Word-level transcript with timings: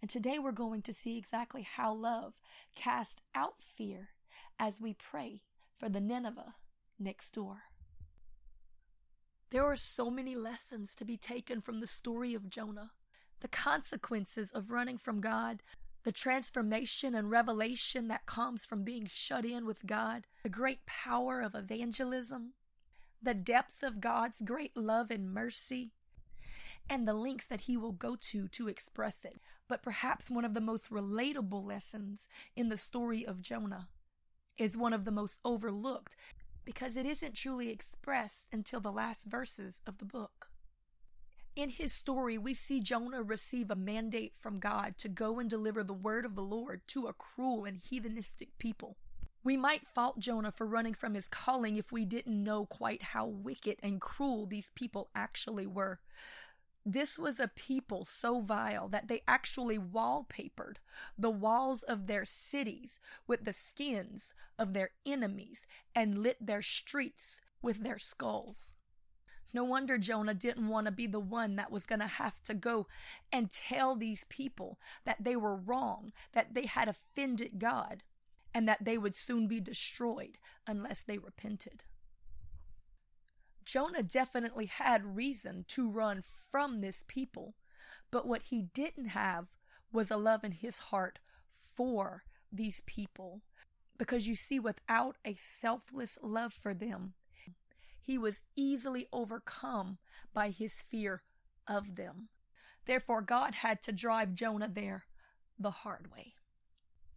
And 0.00 0.08
today 0.08 0.38
we're 0.38 0.52
going 0.52 0.82
to 0.82 0.92
see 0.92 1.18
exactly 1.18 1.62
how 1.62 1.92
love 1.92 2.34
casts 2.76 3.20
out 3.34 3.56
fear 3.76 4.10
as 4.58 4.80
we 4.80 4.94
pray 4.94 5.42
for 5.78 5.88
the 5.88 6.00
Nineveh 6.00 6.54
next 6.98 7.30
door. 7.30 7.62
There 9.50 9.64
are 9.64 9.76
so 9.76 10.10
many 10.10 10.36
lessons 10.36 10.94
to 10.96 11.04
be 11.04 11.16
taken 11.16 11.60
from 11.60 11.80
the 11.80 11.86
story 11.86 12.34
of 12.34 12.50
Jonah. 12.50 12.92
The 13.40 13.48
consequences 13.48 14.50
of 14.50 14.70
running 14.70 14.98
from 14.98 15.20
God, 15.20 15.62
the 16.04 16.12
transformation 16.12 17.14
and 17.14 17.30
revelation 17.30 18.08
that 18.08 18.26
comes 18.26 18.66
from 18.66 18.82
being 18.82 19.06
shut 19.06 19.44
in 19.44 19.64
with 19.64 19.86
God, 19.86 20.26
the 20.42 20.48
great 20.48 20.84
power 20.86 21.40
of 21.40 21.54
evangelism, 21.54 22.54
the 23.22 23.34
depths 23.34 23.82
of 23.82 24.00
God's 24.00 24.42
great 24.42 24.76
love 24.76 25.10
and 25.10 25.32
mercy, 25.32 25.92
and 26.90 27.06
the 27.06 27.14
links 27.14 27.46
that 27.46 27.62
he 27.62 27.76
will 27.76 27.92
go 27.92 28.16
to 28.16 28.48
to 28.48 28.68
express 28.68 29.24
it. 29.24 29.38
But 29.68 29.82
perhaps 29.82 30.30
one 30.30 30.44
of 30.44 30.54
the 30.54 30.60
most 30.60 30.90
relatable 30.90 31.64
lessons 31.64 32.28
in 32.56 32.68
the 32.68 32.76
story 32.76 33.26
of 33.26 33.42
Jonah 33.42 33.88
is 34.56 34.76
one 34.76 34.92
of 34.92 35.04
the 35.04 35.12
most 35.12 35.38
overlooked 35.44 36.16
because 36.64 36.96
it 36.96 37.06
isn't 37.06 37.34
truly 37.34 37.70
expressed 37.70 38.48
until 38.52 38.80
the 38.80 38.92
last 38.92 39.24
verses 39.24 39.80
of 39.86 39.98
the 39.98 40.04
book. 40.04 40.48
In 41.56 41.70
his 41.70 41.92
story, 41.92 42.38
we 42.38 42.54
see 42.54 42.80
Jonah 42.80 43.22
receive 43.22 43.70
a 43.70 43.74
mandate 43.74 44.34
from 44.38 44.60
God 44.60 44.96
to 44.98 45.08
go 45.08 45.38
and 45.38 45.50
deliver 45.50 45.82
the 45.82 45.92
word 45.92 46.24
of 46.24 46.36
the 46.36 46.42
Lord 46.42 46.82
to 46.88 47.06
a 47.06 47.12
cruel 47.12 47.64
and 47.64 47.78
heathenistic 47.78 48.50
people. 48.58 48.96
We 49.42 49.56
might 49.56 49.86
fault 49.86 50.18
Jonah 50.18 50.52
for 50.52 50.66
running 50.66 50.94
from 50.94 51.14
his 51.14 51.26
calling 51.26 51.76
if 51.76 51.90
we 51.90 52.04
didn't 52.04 52.44
know 52.44 52.66
quite 52.66 53.02
how 53.02 53.26
wicked 53.26 53.78
and 53.82 54.00
cruel 54.00 54.46
these 54.46 54.70
people 54.74 55.08
actually 55.14 55.66
were. 55.66 56.00
This 56.90 57.18
was 57.18 57.38
a 57.38 57.48
people 57.48 58.06
so 58.06 58.40
vile 58.40 58.88
that 58.88 59.08
they 59.08 59.20
actually 59.28 59.78
wallpapered 59.78 60.76
the 61.18 61.28
walls 61.28 61.82
of 61.82 62.06
their 62.06 62.24
cities 62.24 62.98
with 63.26 63.44
the 63.44 63.52
skins 63.52 64.32
of 64.58 64.72
their 64.72 64.92
enemies 65.04 65.66
and 65.94 66.22
lit 66.22 66.38
their 66.40 66.62
streets 66.62 67.42
with 67.60 67.82
their 67.82 67.98
skulls. 67.98 68.74
No 69.52 69.64
wonder 69.64 69.98
Jonah 69.98 70.32
didn't 70.32 70.68
want 70.68 70.86
to 70.86 70.90
be 70.90 71.06
the 71.06 71.20
one 71.20 71.56
that 71.56 71.70
was 71.70 71.84
going 71.84 72.00
to 72.00 72.06
have 72.06 72.42
to 72.44 72.54
go 72.54 72.86
and 73.30 73.50
tell 73.50 73.94
these 73.94 74.24
people 74.30 74.78
that 75.04 75.22
they 75.22 75.36
were 75.36 75.56
wrong, 75.56 76.14
that 76.32 76.54
they 76.54 76.64
had 76.64 76.88
offended 76.88 77.58
God, 77.58 78.02
and 78.54 78.66
that 78.66 78.86
they 78.86 78.96
would 78.96 79.14
soon 79.14 79.46
be 79.46 79.60
destroyed 79.60 80.38
unless 80.66 81.02
they 81.02 81.18
repented. 81.18 81.84
Jonah 83.68 84.02
definitely 84.02 84.64
had 84.64 85.14
reason 85.14 85.66
to 85.68 85.90
run 85.90 86.24
from 86.50 86.80
this 86.80 87.04
people, 87.06 87.54
but 88.10 88.26
what 88.26 88.44
he 88.44 88.62
didn't 88.62 89.08
have 89.08 89.48
was 89.92 90.10
a 90.10 90.16
love 90.16 90.42
in 90.42 90.52
his 90.52 90.78
heart 90.78 91.18
for 91.76 92.24
these 92.50 92.80
people. 92.86 93.42
Because 93.98 94.26
you 94.26 94.34
see, 94.34 94.58
without 94.58 95.16
a 95.22 95.34
selfless 95.34 96.18
love 96.22 96.54
for 96.54 96.72
them, 96.72 97.12
he 98.00 98.16
was 98.16 98.40
easily 98.56 99.06
overcome 99.12 99.98
by 100.32 100.48
his 100.48 100.80
fear 100.80 101.20
of 101.66 101.96
them. 101.96 102.30
Therefore, 102.86 103.20
God 103.20 103.56
had 103.56 103.82
to 103.82 103.92
drive 103.92 104.32
Jonah 104.32 104.70
there 104.72 105.04
the 105.58 105.72
hard 105.72 106.10
way. 106.10 106.32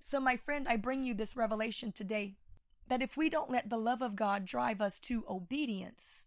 So, 0.01 0.19
my 0.19 0.35
friend, 0.35 0.67
I 0.67 0.75
bring 0.75 1.05
you 1.05 1.13
this 1.13 1.37
revelation 1.37 1.93
today 1.93 2.35
that 2.89 3.01
if 3.01 3.15
we 3.15 3.29
don't 3.29 3.49
let 3.49 3.69
the 3.69 3.77
love 3.77 4.01
of 4.01 4.17
God 4.17 4.43
drive 4.43 4.81
us 4.81 4.99
to 4.99 5.23
obedience, 5.29 6.25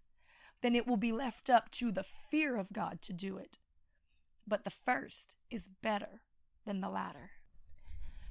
then 0.64 0.74
it 0.74 0.86
will 0.86 0.96
be 0.96 1.12
left 1.12 1.50
up 1.50 1.70
to 1.70 1.92
the 1.92 2.06
fear 2.30 2.56
of 2.56 2.72
God 2.72 3.02
to 3.02 3.12
do 3.12 3.36
it. 3.36 3.58
But 4.48 4.64
the 4.64 4.70
first 4.70 5.36
is 5.50 5.68
better 5.68 6.22
than 6.64 6.80
the 6.80 6.88
latter. 6.88 7.32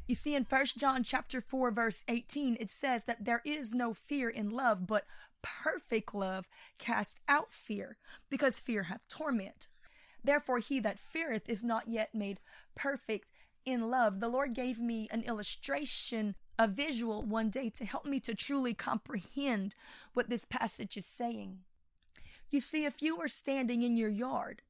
You 0.07 0.15
see 0.15 0.33
in 0.33 0.43
1 0.43 0.65
John 0.75 1.03
chapter 1.03 1.41
4 1.41 1.69
verse 1.69 2.03
18 2.07 2.57
it 2.59 2.71
says 2.71 3.03
that 3.03 3.25
there 3.25 3.43
is 3.45 3.75
no 3.75 3.93
fear 3.93 4.29
in 4.29 4.49
love 4.49 4.87
but 4.87 5.05
perfect 5.43 6.15
love 6.15 6.47
casts 6.79 7.19
out 7.27 7.51
fear 7.51 7.97
because 8.31 8.59
fear 8.59 8.83
hath 8.83 9.07
torment. 9.07 9.67
Therefore 10.23 10.57
he 10.57 10.79
that 10.79 10.97
feareth 10.97 11.47
is 11.47 11.63
not 11.63 11.87
yet 11.87 12.15
made 12.15 12.39
perfect 12.73 13.31
in 13.63 13.91
love. 13.91 14.21
The 14.21 14.27
Lord 14.27 14.55
gave 14.55 14.79
me 14.79 15.07
an 15.11 15.21
illustration 15.21 16.33
a 16.57 16.67
visual 16.67 17.21
one 17.21 17.51
day 17.51 17.69
to 17.69 17.85
help 17.85 18.05
me 18.05 18.19
to 18.21 18.33
truly 18.33 18.73
comprehend 18.73 19.75
what 20.15 20.29
this 20.29 20.45
passage 20.45 20.97
is 20.97 21.05
saying. 21.05 21.59
You 22.53 22.61
see, 22.61 22.85
if 22.85 23.01
you 23.01 23.17
were 23.17 23.27
standing 23.27 23.81
in 23.81 23.97
your 23.97 24.11
yard 24.11 24.61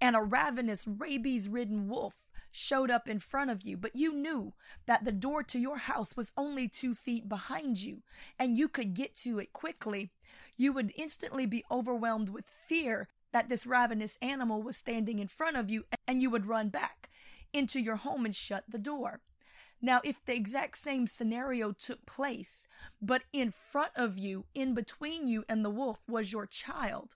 and 0.00 0.14
a 0.14 0.22
ravenous, 0.22 0.86
rabies 0.86 1.48
ridden 1.48 1.88
wolf 1.88 2.14
showed 2.52 2.88
up 2.88 3.08
in 3.08 3.18
front 3.18 3.50
of 3.50 3.62
you, 3.62 3.76
but 3.76 3.96
you 3.96 4.12
knew 4.12 4.54
that 4.86 5.04
the 5.04 5.10
door 5.10 5.42
to 5.42 5.58
your 5.58 5.76
house 5.76 6.16
was 6.16 6.32
only 6.36 6.68
two 6.68 6.94
feet 6.94 7.28
behind 7.28 7.82
you 7.82 8.04
and 8.38 8.56
you 8.56 8.68
could 8.68 8.94
get 8.94 9.16
to 9.16 9.40
it 9.40 9.52
quickly, 9.52 10.12
you 10.56 10.72
would 10.72 10.92
instantly 10.96 11.46
be 11.46 11.64
overwhelmed 11.68 12.28
with 12.28 12.48
fear 12.68 13.08
that 13.32 13.48
this 13.48 13.66
ravenous 13.66 14.16
animal 14.22 14.62
was 14.62 14.76
standing 14.76 15.18
in 15.18 15.26
front 15.26 15.56
of 15.56 15.68
you 15.68 15.84
and 16.06 16.22
you 16.22 16.30
would 16.30 16.46
run 16.46 16.68
back 16.68 17.10
into 17.52 17.80
your 17.80 17.96
home 17.96 18.24
and 18.24 18.36
shut 18.36 18.62
the 18.68 18.78
door. 18.78 19.20
Now, 19.86 20.00
if 20.02 20.24
the 20.24 20.34
exact 20.34 20.78
same 20.78 21.06
scenario 21.06 21.70
took 21.70 22.06
place, 22.06 22.66
but 23.00 23.22
in 23.32 23.52
front 23.52 23.92
of 23.94 24.18
you, 24.18 24.46
in 24.52 24.74
between 24.74 25.28
you 25.28 25.44
and 25.48 25.64
the 25.64 25.70
wolf 25.70 26.00
was 26.08 26.32
your 26.32 26.44
child, 26.44 27.14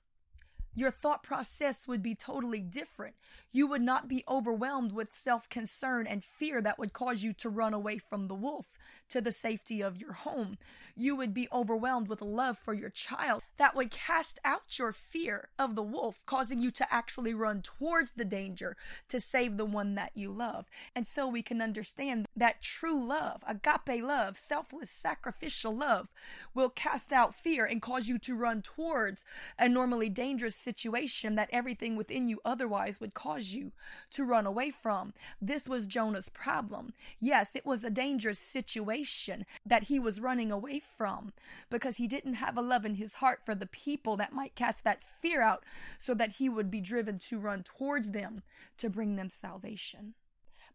your 0.74 0.90
thought 0.90 1.22
process 1.22 1.88
would 1.88 2.02
be 2.02 2.14
totally 2.14 2.60
different. 2.60 3.16
You 3.52 3.66
would 3.66 3.82
not 3.82 4.08
be 4.08 4.24
overwhelmed 4.28 4.92
with 4.92 5.12
self 5.12 5.48
concern 5.48 6.06
and 6.06 6.22
fear 6.22 6.62
that 6.62 6.78
would 6.78 6.92
cause 6.92 7.22
you 7.22 7.32
to 7.34 7.48
run 7.48 7.74
away 7.74 7.98
from 7.98 8.28
the 8.28 8.34
wolf 8.34 8.66
to 9.08 9.20
the 9.20 9.32
safety 9.32 9.82
of 9.82 9.96
your 9.96 10.12
home. 10.12 10.58
You 10.96 11.16
would 11.16 11.34
be 11.34 11.48
overwhelmed 11.52 12.08
with 12.08 12.22
love 12.22 12.58
for 12.58 12.74
your 12.74 12.90
child 12.90 13.42
that 13.56 13.74
would 13.74 13.90
cast 13.90 14.38
out 14.44 14.78
your 14.78 14.92
fear 14.92 15.48
of 15.58 15.74
the 15.74 15.82
wolf, 15.82 16.20
causing 16.26 16.60
you 16.60 16.70
to 16.72 16.92
actually 16.92 17.34
run 17.34 17.62
towards 17.62 18.12
the 18.12 18.24
danger 18.24 18.76
to 19.08 19.20
save 19.20 19.56
the 19.56 19.64
one 19.64 19.96
that 19.96 20.12
you 20.14 20.30
love. 20.30 20.66
And 20.94 21.06
so 21.06 21.26
we 21.26 21.42
can 21.42 21.60
understand 21.60 22.26
that 22.36 22.62
true 22.62 23.04
love, 23.04 23.42
agape 23.46 24.02
love, 24.02 24.36
selfless, 24.36 24.90
sacrificial 24.90 25.76
love, 25.76 26.08
will 26.54 26.70
cast 26.70 27.12
out 27.12 27.34
fear 27.34 27.64
and 27.64 27.82
cause 27.82 28.08
you 28.08 28.18
to 28.18 28.36
run 28.36 28.62
towards 28.62 29.24
a 29.58 29.68
normally 29.68 30.08
dangerous 30.08 30.59
situation 30.60 31.34
that 31.34 31.48
everything 31.52 31.96
within 31.96 32.28
you 32.28 32.40
otherwise 32.44 33.00
would 33.00 33.14
cause 33.14 33.52
you 33.52 33.72
to 34.10 34.24
run 34.24 34.46
away 34.46 34.70
from. 34.70 35.12
This 35.40 35.68
was 35.68 35.86
Jonah's 35.86 36.28
problem. 36.28 36.92
Yes, 37.18 37.56
it 37.56 37.66
was 37.66 37.82
a 37.82 37.90
dangerous 37.90 38.38
situation 38.38 39.46
that 39.64 39.84
he 39.84 39.98
was 39.98 40.20
running 40.20 40.52
away 40.52 40.80
from 40.80 41.32
because 41.70 41.96
he 41.96 42.06
didn't 42.06 42.34
have 42.34 42.56
a 42.56 42.62
love 42.62 42.84
in 42.84 42.96
his 42.96 43.16
heart 43.16 43.40
for 43.44 43.54
the 43.54 43.66
people 43.66 44.16
that 44.16 44.32
might 44.32 44.54
cast 44.54 44.84
that 44.84 45.02
fear 45.02 45.42
out 45.42 45.64
so 45.98 46.14
that 46.14 46.32
he 46.32 46.48
would 46.48 46.70
be 46.70 46.80
driven 46.80 47.18
to 47.18 47.38
run 47.38 47.62
towards 47.62 48.10
them 48.12 48.42
to 48.76 48.90
bring 48.90 49.16
them 49.16 49.28
salvation. 49.28 50.14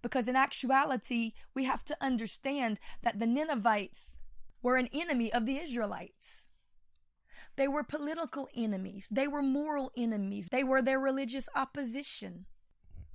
Because 0.01 0.27
in 0.27 0.35
actuality, 0.35 1.33
we 1.53 1.63
have 1.63 1.83
to 1.85 1.97
understand 1.99 2.79
that 3.01 3.19
the 3.19 3.25
Ninevites 3.25 4.17
were 4.61 4.77
an 4.77 4.89
enemy 4.93 5.31
of 5.31 5.45
the 5.45 5.57
Israelites. 5.57 6.44
They 7.55 7.67
were 7.67 7.83
political 7.83 8.49
enemies. 8.55 9.07
They 9.11 9.27
were 9.27 9.41
moral 9.41 9.91
enemies. 9.97 10.49
They 10.49 10.63
were 10.63 10.81
their 10.81 10.99
religious 10.99 11.47
opposition. 11.55 12.45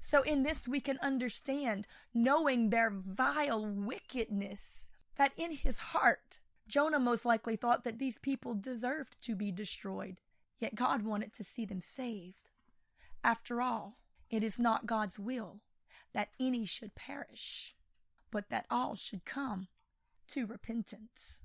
So, 0.01 0.23
in 0.23 0.43
this, 0.43 0.67
we 0.67 0.81
can 0.81 0.99
understand, 1.03 1.87
knowing 2.15 2.71
their 2.71 2.91
vile 2.91 3.67
wickedness, 3.67 4.91
that 5.17 5.33
in 5.37 5.53
his 5.53 5.79
heart, 5.79 6.39
Jonah 6.67 7.01
most 7.01 7.25
likely 7.25 7.57
thought 7.57 7.85
that 7.85 7.99
these 7.99 8.17
people 8.17 8.55
deserved 8.55 9.21
to 9.23 9.35
be 9.35 9.53
destroyed, 9.53 10.21
yet 10.59 10.75
God 10.75 11.03
wanted 11.03 11.33
to 11.35 11.45
see 11.45 11.67
them 11.67 11.83
saved. 11.83 12.51
After 13.23 13.61
all, 13.61 13.99
it 14.31 14.43
is 14.43 14.59
not 14.59 14.87
God's 14.87 15.19
will 15.19 15.61
that 16.13 16.31
any 16.39 16.65
should 16.65 16.95
perish, 16.95 17.77
but 18.31 18.49
that 18.49 18.67
all 18.71 18.95
should 18.95 19.25
come 19.25 19.69
to 20.29 20.47
repentance. 20.47 21.43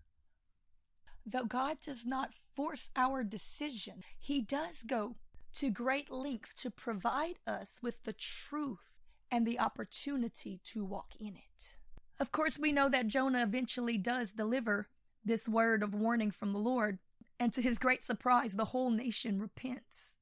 Though 1.26 1.46
God 1.46 1.78
does 1.82 2.06
not 2.06 2.34
force 2.56 2.92
our 2.96 3.24
decision, 3.24 4.04
He 4.20 4.42
does 4.42 4.84
go 4.84 5.16
to 5.54 5.70
great 5.72 6.12
lengths 6.12 6.54
to 6.54 6.70
provide 6.70 7.40
us 7.48 7.80
with 7.82 8.04
the 8.04 8.14
truth 8.14 8.92
and 9.32 9.46
the 9.46 9.60
opportunity 9.60 10.60
to 10.66 10.86
walk 10.86 11.14
in 11.20 11.36
it. 11.36 11.78
Of 12.20 12.32
course, 12.32 12.60
we 12.60 12.72
know 12.72 12.90
that 12.90 13.08
Jonah 13.08 13.44
eventually 13.44 13.98
does 13.98 14.34
deliver 14.34 14.88
this 15.24 15.50
word 15.50 15.82
of 15.82 15.96
warning 15.96 16.30
from 16.32 16.54
the 16.54 16.60
Lord, 16.60 17.00
and 17.40 17.52
to 17.54 17.62
his 17.62 17.80
great 17.80 18.04
surprise, 18.04 18.54
the 18.54 18.66
whole 18.66 18.92
nation 18.92 19.42
repents. 19.42 20.18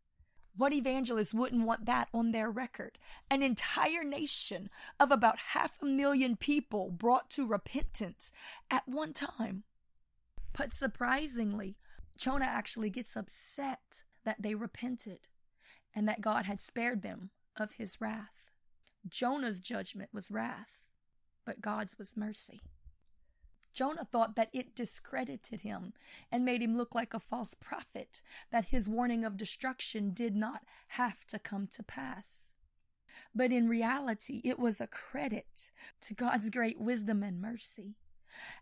What 0.55 0.73
evangelist 0.73 1.33
wouldn't 1.33 1.65
want 1.65 1.85
that 1.85 2.09
on 2.13 2.31
their 2.31 2.50
record? 2.50 2.97
An 3.29 3.44
entire 3.44 4.03
nation 4.03 4.69
of 5.00 5.11
about 5.11 5.38
half 5.53 5.81
a 5.81 5.85
million 5.85 6.38
people 6.38 6.91
brought 6.91 7.29
to 7.31 7.45
repentance 7.45 8.31
at 8.71 8.88
one 8.88 9.13
time. 9.13 9.63
But 10.57 10.73
surprisingly, 10.73 11.77
Jonah 12.17 12.45
actually 12.45 12.89
gets 12.89 13.17
upset 13.17 14.03
that 14.23 14.41
they 14.41 14.55
repented 14.55 15.27
and 15.95 16.07
that 16.07 16.21
God 16.21 16.45
had 16.45 16.59
spared 16.59 17.01
them 17.01 17.31
of 17.57 17.73
his 17.73 18.00
wrath. 18.00 18.51
Jonah's 19.07 19.59
judgment 19.59 20.09
was 20.13 20.31
wrath, 20.31 20.79
but 21.45 21.61
God's 21.61 21.97
was 21.97 22.15
mercy. 22.15 22.61
Jonah 23.73 24.05
thought 24.05 24.35
that 24.35 24.50
it 24.53 24.75
discredited 24.75 25.61
him 25.61 25.94
and 26.31 26.45
made 26.45 26.61
him 26.61 26.77
look 26.77 26.94
like 26.94 27.13
a 27.13 27.19
false 27.19 27.55
prophet, 27.55 28.21
that 28.51 28.65
his 28.65 28.88
warning 28.88 29.25
of 29.25 29.35
destruction 29.35 30.11
did 30.13 30.35
not 30.35 30.61
have 30.89 31.25
to 31.25 31.39
come 31.39 31.67
to 31.67 31.81
pass. 31.81 32.53
But 33.33 33.51
in 33.51 33.67
reality, 33.67 34.41
it 34.44 34.59
was 34.59 34.79
a 34.79 34.88
credit 34.88 35.71
to 36.01 36.13
God's 36.13 36.50
great 36.51 36.79
wisdom 36.79 37.23
and 37.23 37.41
mercy. 37.41 37.95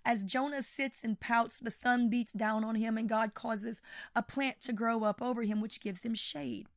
As 0.05 0.23
Jonah 0.23 0.63
sits 0.63 1.03
and 1.03 1.19
pouts, 1.19 1.59
the 1.59 1.71
sun 1.71 2.09
beats 2.09 2.33
down 2.33 2.63
on 2.63 2.75
him, 2.75 2.97
and 2.97 3.09
God 3.09 3.33
causes 3.33 3.81
a 4.15 4.23
plant 4.23 4.61
to 4.61 4.73
grow 4.73 5.03
up 5.03 5.21
over 5.21 5.43
him, 5.43 5.61
which 5.61 5.81
gives 5.81 6.03
him 6.03 6.15
shade. 6.15 6.67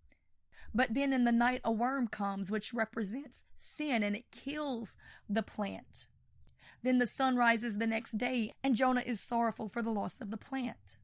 But 0.75 0.95
then 0.95 1.13
in 1.13 1.25
the 1.25 1.33
night, 1.33 1.61
a 1.65 1.73
worm 1.73 2.09
comes, 2.09 2.51
which 2.51 2.75
represents 2.75 3.45
sin, 3.57 4.03
and 4.03 4.17
it 4.17 4.31
kills 4.31 4.97
the 5.29 5.43
plant. 5.43 6.09
Then 6.83 6.99
the 6.99 7.07
sun 7.07 7.37
rises 7.37 7.79
the 7.79 7.87
next 7.87 8.19
day, 8.19 8.53
and 8.63 8.75
Jonah 8.75 9.03
is 9.05 9.21
sorrowful 9.21 9.69
for 9.69 9.83
the 9.83 9.93
loss 9.93 10.21
of 10.21 10.31
the 10.31 10.37
plant. 10.37 10.99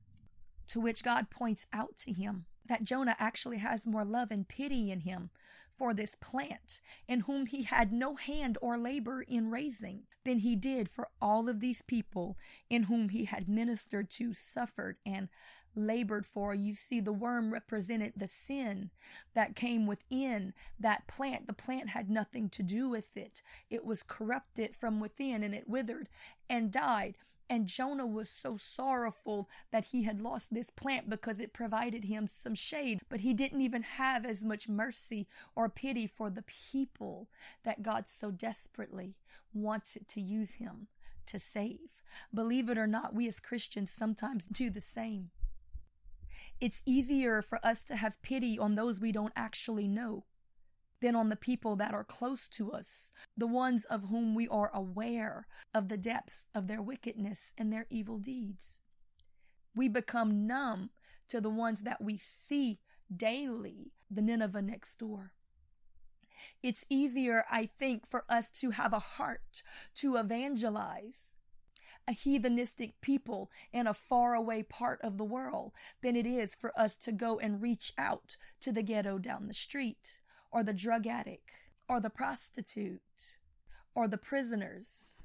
To 0.69 0.81
which 0.81 1.03
God 1.03 1.31
points 1.31 1.67
out 1.73 1.97
to 1.99 2.13
him 2.13 2.47
that 2.71 2.85
Jonah 2.85 3.17
actually 3.19 3.59
has 3.59 3.85
more 3.85 4.05
love 4.05 4.31
and 4.31 4.47
pity 4.47 4.93
in 4.93 5.01
him 5.01 5.31
for 5.77 5.93
this 5.93 6.15
plant, 6.15 6.81
in 7.09 7.21
whom 7.21 7.47
he 7.47 7.65
had 7.65 7.93
no 7.93 8.15
hand 8.15 8.57
or 8.63 8.79
labor 8.79 9.23
in 9.23 9.51
raising, 9.51 10.05
than 10.25 10.39
he 10.39 10.55
did 10.55 10.89
for 10.89 11.09
all 11.21 11.49
of 11.49 11.59
these 11.59 11.83
people 11.83 12.39
in 12.69 12.85
whom 12.85 13.09
he 13.09 13.25
had 13.25 13.49
ministered 13.49 14.09
to, 14.09 14.33
suffered, 14.33 14.99
and 15.05 15.29
labored 15.75 16.25
for. 16.25 16.55
You 16.55 16.75
see, 16.75 17.01
the 17.01 17.13
worm 17.13 17.53
represented 17.53 18.13
the 18.15 18.29
sin 18.29 18.91
that 19.35 19.57
came 19.57 19.89
within 19.89 20.55
that 20.79 21.09
plant. 21.09 21.49
The 21.49 21.53
plant 21.53 21.89
had 21.89 22.09
nothing 22.09 22.49
to 22.51 22.63
do 22.63 22.89
with 22.89 23.17
it, 23.17 23.43
it 23.69 23.85
was 23.85 24.05
corrupted 24.05 24.77
from 24.77 25.01
within 25.01 25.43
and 25.43 25.57
it 25.57 25.69
withered 25.69 26.09
and 26.49 26.71
died. 26.71 27.17
And 27.51 27.67
Jonah 27.67 28.07
was 28.07 28.31
so 28.31 28.57
sorrowful 28.57 29.51
that 29.73 29.87
he 29.87 30.05
had 30.05 30.21
lost 30.21 30.55
this 30.55 30.71
plant 30.71 31.11
because 31.11 31.41
it 31.41 31.53
provided 31.53 32.05
him 32.05 32.29
some 32.29 32.55
shade, 32.55 33.01
but 33.09 33.21
he 33.21 33.35
didn't 33.35 33.61
even 33.61 33.83
have 33.83 34.25
as 34.25 34.45
much 34.45 34.69
mercy 34.69 35.27
or 35.57 35.69
pity 35.69 36.07
for 36.07 36.31
the 36.31 36.45
people 36.45 37.29
that 37.65 37.83
God 37.83 38.07
so 38.07 38.31
desperately 38.31 39.17
wanted 39.53 40.07
to 40.07 40.21
use 40.21 40.55
him 40.55 40.87
to 41.27 41.41
save. 41.41 41.91
Believe 42.33 42.69
it 42.69 42.79
or 42.79 42.87
not, 42.87 43.15
we 43.15 43.27
as 43.27 43.41
Christians 43.41 43.91
sometimes 43.91 44.47
do 44.47 44.71
the 44.71 44.81
same. 44.81 45.31
It's 46.61 46.83
easier 46.87 47.43
for 47.43 47.59
us 47.67 47.83
to 47.85 47.97
have 47.97 48.23
pity 48.23 48.61
on 48.61 48.77
those 48.77 49.01
we 49.01 49.11
don't 49.11 49.33
actually 49.35 49.89
know 49.89 50.25
than 51.01 51.17
on 51.17 51.29
the 51.29 51.37
people 51.37 51.77
that 51.77 51.95
are 51.95 52.05
close 52.05 52.49
to 52.49 52.73
us, 52.73 53.13
the 53.37 53.47
ones 53.47 53.85
of 53.87 54.05
whom 54.05 54.35
we 54.35 54.47
are 54.49 54.71
aware 54.75 55.47
of 55.75 55.89
the 55.89 55.97
depths 55.97 56.47
of 56.55 56.67
their 56.67 56.83
wickedness 56.83 57.55
and 57.57 57.73
their 57.73 57.87
evil 57.91 58.19
deeds. 58.19 58.81
We 59.75 59.89
become 59.89 60.47
numb 60.47 60.91
to 61.29 61.41
the 61.41 61.51
ones 61.51 61.83
that 61.83 62.03
we 62.03 62.17
see 62.17 62.81
daily, 63.15 63.93
the 64.11 64.23
Nineveh 64.23 64.63
next 64.63 64.99
door. 64.99 65.33
It's 66.63 66.85
easier, 66.89 67.45
I 67.51 67.69
think, 67.79 68.09
for 68.09 68.25
us 68.29 68.49
to 68.61 68.71
have 68.71 68.93
a 68.93 68.99
heart 68.99 69.63
to 69.97 70.17
evangelize 70.17 71.35
a 72.07 72.13
heathenistic 72.13 72.93
people 73.01 73.51
in 73.73 73.87
a 73.87 73.95
faraway 73.95 74.63
part 74.63 75.01
of 75.03 75.19
the 75.19 75.25
world 75.25 75.73
than 76.03 76.17
it 76.17 76.27
is 76.27 76.55
for 76.55 76.79
us 76.79 76.97
to 76.97 77.13
go 77.13 77.39
and 77.39 77.61
reach 77.61 77.93
out 77.99 78.37
to 78.61 78.73
the 78.73 78.83
ghetto 78.83 79.19
down 79.19 79.49
the 79.49 79.55
street, 79.55 80.21
or 80.53 80.63
the 80.63 80.73
drug 80.73 81.07
addict, 81.07 81.51
or 81.89 82.01
the 82.01 82.11
prostitute, 82.11 83.37
or 83.95 84.09
the 84.09 84.19
prisoners, 84.19 85.23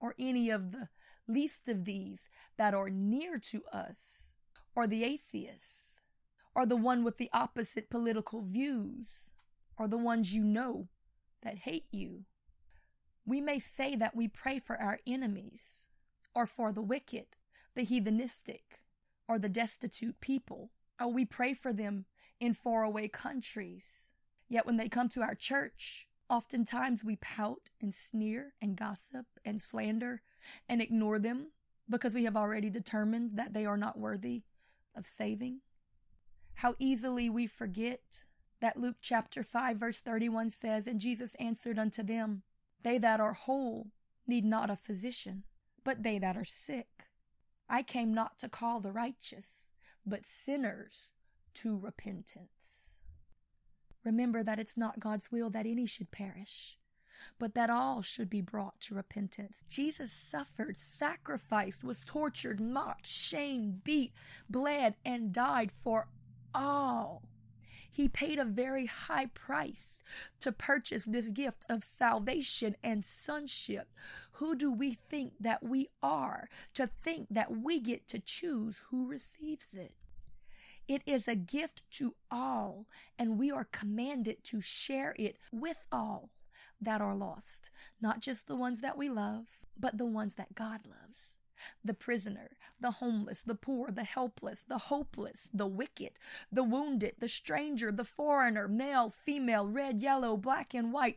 or 0.00 0.14
any 0.18 0.50
of 0.50 0.72
the 0.72 0.88
least 1.28 1.68
of 1.68 1.84
these 1.84 2.28
that 2.56 2.74
are 2.74 2.90
near 2.90 3.38
to 3.38 3.62
us, 3.72 4.34
or 4.74 4.86
the 4.86 5.04
atheists, 5.04 6.00
or 6.54 6.66
the 6.66 6.76
one 6.76 7.02
with 7.02 7.18
the 7.18 7.30
opposite 7.32 7.90
political 7.90 8.42
views, 8.42 9.30
or 9.78 9.88
the 9.88 9.98
ones 9.98 10.34
you 10.34 10.42
know 10.44 10.88
that 11.42 11.58
hate 11.58 11.86
you. 11.90 12.24
We 13.24 13.40
may 13.40 13.58
say 13.58 13.96
that 13.96 14.14
we 14.14 14.28
pray 14.28 14.58
for 14.58 14.80
our 14.80 15.00
enemies, 15.06 15.90
or 16.34 16.46
for 16.46 16.72
the 16.72 16.82
wicked, 16.82 17.26
the 17.74 17.84
heathenistic, 17.84 18.80
or 19.28 19.38
the 19.38 19.48
destitute 19.48 20.20
people. 20.20 20.70
Oh, 21.00 21.08
we 21.08 21.24
pray 21.24 21.52
for 21.52 21.72
them 21.72 22.04
in 22.40 22.54
faraway 22.54 23.08
countries. 23.08 24.12
Yet 24.48 24.66
when 24.66 24.76
they 24.76 24.88
come 24.88 25.08
to 25.10 25.22
our 25.22 25.34
church, 25.34 26.06
oftentimes 26.28 27.04
we 27.04 27.16
pout 27.16 27.70
and 27.80 27.94
sneer 27.94 28.54
and 28.60 28.76
gossip 28.76 29.26
and 29.44 29.60
slander 29.60 30.22
and 30.68 30.80
ignore 30.80 31.18
them 31.18 31.48
because 31.88 32.14
we 32.14 32.24
have 32.24 32.36
already 32.36 32.70
determined 32.70 33.32
that 33.34 33.52
they 33.52 33.64
are 33.64 33.76
not 33.76 33.98
worthy 33.98 34.42
of 34.96 35.06
saving. 35.06 35.60
How 36.54 36.74
easily 36.78 37.28
we 37.28 37.46
forget 37.46 38.24
that 38.60 38.80
Luke 38.80 38.96
chapter 39.00 39.42
5 39.42 39.76
verse 39.76 40.00
31 40.00 40.50
says, 40.50 40.86
And 40.86 41.00
Jesus 41.00 41.34
answered 41.36 41.78
unto 41.78 42.02
them, 42.02 42.42
They 42.82 42.98
that 42.98 43.20
are 43.20 43.34
whole 43.34 43.88
need 44.26 44.44
not 44.44 44.70
a 44.70 44.76
physician, 44.76 45.44
but 45.84 46.02
they 46.02 46.18
that 46.18 46.36
are 46.36 46.44
sick. 46.44 47.06
I 47.68 47.82
came 47.82 48.14
not 48.14 48.38
to 48.38 48.48
call 48.48 48.80
the 48.80 48.92
righteous, 48.92 49.68
but 50.04 50.24
sinners 50.24 51.10
to 51.54 51.76
repentance. 51.76 52.85
Remember 54.06 54.42
that 54.42 54.58
it's 54.58 54.76
not 54.76 55.00
God's 55.00 55.30
will 55.30 55.50
that 55.50 55.66
any 55.66 55.84
should 55.84 56.10
perish, 56.10 56.78
but 57.38 57.54
that 57.54 57.68
all 57.68 58.00
should 58.00 58.30
be 58.30 58.40
brought 58.40 58.80
to 58.82 58.94
repentance. 58.94 59.64
Jesus 59.68 60.10
suffered, 60.12 60.78
sacrificed, 60.78 61.84
was 61.84 62.02
tortured, 62.06 62.60
mocked, 62.60 63.06
shamed, 63.06 63.84
beat, 63.84 64.12
bled, 64.48 64.94
and 65.04 65.32
died 65.32 65.70
for 65.70 66.08
all 66.54 67.22
he 67.96 68.08
paid 68.10 68.38
a 68.38 68.44
very 68.44 68.84
high 68.84 69.24
price 69.24 70.02
to 70.40 70.52
purchase 70.52 71.06
this 71.06 71.30
gift 71.30 71.64
of 71.70 71.82
salvation 71.82 72.76
and 72.84 73.02
sonship. 73.02 73.88
Who 74.32 74.54
do 74.54 74.70
we 74.70 74.92
think 74.92 75.32
that 75.40 75.62
we 75.62 75.88
are 76.02 76.50
to 76.74 76.90
think 77.02 77.28
that 77.30 77.56
we 77.56 77.80
get 77.80 78.06
to 78.08 78.18
choose 78.18 78.82
who 78.90 79.08
receives 79.08 79.72
it? 79.72 79.94
It 80.88 81.02
is 81.04 81.26
a 81.26 81.34
gift 81.34 81.82
to 81.92 82.14
all, 82.30 82.86
and 83.18 83.38
we 83.38 83.50
are 83.50 83.64
commanded 83.64 84.44
to 84.44 84.60
share 84.60 85.14
it 85.18 85.36
with 85.52 85.84
all 85.90 86.30
that 86.80 87.00
are 87.00 87.14
lost, 87.14 87.70
not 88.00 88.20
just 88.20 88.46
the 88.46 88.56
ones 88.56 88.80
that 88.82 88.96
we 88.96 89.08
love, 89.08 89.46
but 89.78 89.98
the 89.98 90.06
ones 90.06 90.34
that 90.34 90.54
God 90.54 90.80
loves 90.86 91.36
the 91.82 91.94
prisoner, 91.94 92.50
the 92.78 92.90
homeless, 92.92 93.42
the 93.42 93.54
poor, 93.54 93.90
the 93.90 94.04
helpless, 94.04 94.62
the 94.62 94.76
hopeless, 94.76 95.50
the 95.54 95.66
wicked, 95.66 96.18
the 96.52 96.62
wounded, 96.62 97.14
the 97.18 97.28
stranger, 97.28 97.90
the 97.90 98.04
foreigner, 98.04 98.68
male, 98.68 99.08
female, 99.08 99.66
red, 99.66 99.98
yellow, 99.98 100.36
black, 100.36 100.74
and 100.74 100.92
white. 100.92 101.16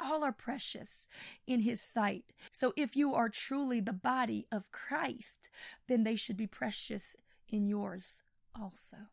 All 0.00 0.24
are 0.24 0.32
precious 0.32 1.06
in 1.46 1.60
His 1.60 1.82
sight. 1.82 2.32
So 2.50 2.72
if 2.76 2.96
you 2.96 3.14
are 3.14 3.28
truly 3.28 3.80
the 3.80 3.92
body 3.92 4.46
of 4.50 4.72
Christ, 4.72 5.50
then 5.86 6.02
they 6.02 6.16
should 6.16 6.38
be 6.38 6.46
precious 6.46 7.14
in 7.48 7.68
yours 7.68 8.23
also. 8.60 9.08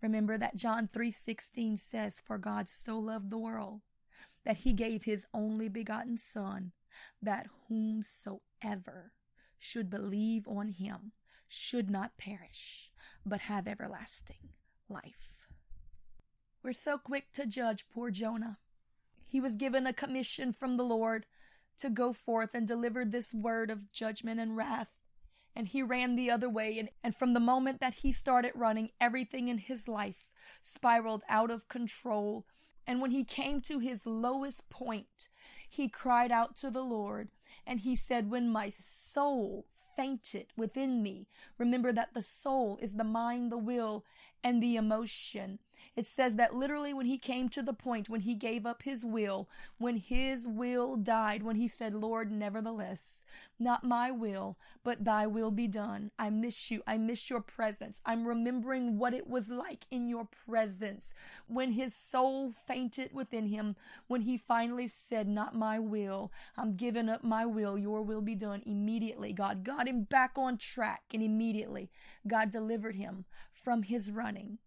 Remember 0.00 0.38
that 0.38 0.56
John 0.56 0.88
3:16 0.88 1.76
says 1.76 2.20
for 2.20 2.38
God 2.38 2.68
so 2.68 2.98
loved 2.98 3.30
the 3.30 3.38
world 3.38 3.82
that 4.44 4.58
he 4.58 4.72
gave 4.72 5.04
his 5.04 5.26
only 5.34 5.68
begotten 5.68 6.16
son 6.16 6.72
that 7.20 7.48
whomsoever 7.68 9.12
should 9.58 9.90
believe 9.90 10.48
on 10.48 10.68
him 10.68 11.12
should 11.46 11.90
not 11.90 12.16
perish, 12.16 12.90
but 13.26 13.42
have 13.42 13.68
everlasting 13.68 14.50
life. 14.88 15.48
We're 16.62 16.72
so 16.72 16.98
quick 16.98 17.32
to 17.34 17.46
judge 17.46 17.88
poor 17.88 18.10
Jonah. 18.10 18.58
He 19.26 19.40
was 19.40 19.56
given 19.56 19.86
a 19.86 19.92
commission 19.92 20.52
from 20.52 20.76
the 20.76 20.84
Lord 20.84 21.26
to 21.78 21.90
go 21.90 22.12
forth 22.12 22.54
and 22.54 22.66
deliver 22.66 23.04
this 23.04 23.32
word 23.32 23.70
of 23.70 23.90
judgment 23.92 24.40
and 24.40 24.56
wrath. 24.56 24.99
And 25.56 25.68
he 25.68 25.82
ran 25.82 26.16
the 26.16 26.30
other 26.30 26.48
way, 26.48 26.78
and, 26.78 26.88
and 27.02 27.14
from 27.14 27.34
the 27.34 27.40
moment 27.40 27.80
that 27.80 27.94
he 27.94 28.12
started 28.12 28.52
running, 28.54 28.90
everything 29.00 29.48
in 29.48 29.58
his 29.58 29.88
life 29.88 30.30
spiraled 30.62 31.24
out 31.28 31.50
of 31.50 31.68
control. 31.68 32.46
And 32.86 33.00
when 33.00 33.10
he 33.10 33.24
came 33.24 33.60
to 33.62 33.78
his 33.78 34.06
lowest 34.06 34.68
point, 34.70 35.28
he 35.68 35.88
cried 35.88 36.32
out 36.32 36.56
to 36.56 36.70
the 36.70 36.82
Lord, 36.82 37.28
and 37.66 37.80
he 37.80 37.96
said, 37.96 38.30
When 38.30 38.48
my 38.48 38.68
soul 38.68 39.66
fainted 39.96 40.46
within 40.56 41.02
me, 41.02 41.26
remember 41.58 41.92
that 41.92 42.14
the 42.14 42.22
soul 42.22 42.78
is 42.80 42.94
the 42.94 43.04
mind, 43.04 43.52
the 43.52 43.58
will, 43.58 44.04
and 44.42 44.62
the 44.62 44.76
emotion. 44.76 45.58
It 45.96 46.06
says 46.06 46.36
that 46.36 46.54
literally 46.54 46.92
when 46.92 47.06
he 47.06 47.16
came 47.18 47.48
to 47.50 47.62
the 47.62 47.72
point 47.72 48.08
when 48.08 48.20
he 48.20 48.34
gave 48.34 48.66
up 48.66 48.82
his 48.82 49.04
will, 49.04 49.48
when 49.78 49.96
his 49.96 50.46
will 50.46 50.96
died, 50.96 51.42
when 51.42 51.56
he 51.56 51.68
said, 51.68 51.94
Lord, 51.94 52.30
nevertheless, 52.30 53.24
not 53.58 53.82
my 53.82 54.10
will, 54.10 54.58
but 54.84 55.04
thy 55.04 55.26
will 55.26 55.50
be 55.50 55.66
done. 55.66 56.10
I 56.18 56.30
miss 56.30 56.70
you. 56.70 56.82
I 56.86 56.98
miss 56.98 57.30
your 57.30 57.40
presence. 57.40 58.00
I'm 58.04 58.26
remembering 58.26 58.98
what 58.98 59.14
it 59.14 59.28
was 59.28 59.48
like 59.48 59.86
in 59.90 60.08
your 60.08 60.28
presence. 60.46 61.14
When 61.46 61.72
his 61.72 61.94
soul 61.94 62.52
fainted 62.66 63.12
within 63.14 63.46
him, 63.46 63.76
when 64.06 64.22
he 64.22 64.36
finally 64.36 64.86
said, 64.86 65.28
Not 65.28 65.54
my 65.54 65.78
will, 65.78 66.30
I'm 66.56 66.76
giving 66.76 67.08
up 67.08 67.24
my 67.40 67.46
will, 67.46 67.78
your 67.78 68.02
will 68.02 68.20
be 68.20 68.34
done. 68.34 68.62
Immediately, 68.66 69.32
God 69.32 69.64
got 69.64 69.88
him 69.88 70.02
back 70.02 70.32
on 70.36 70.58
track, 70.58 71.04
and 71.14 71.22
immediately, 71.22 71.90
God 72.26 72.50
delivered 72.50 72.96
him 72.96 73.24
from 73.54 73.82
his 73.82 74.10
running. 74.10 74.58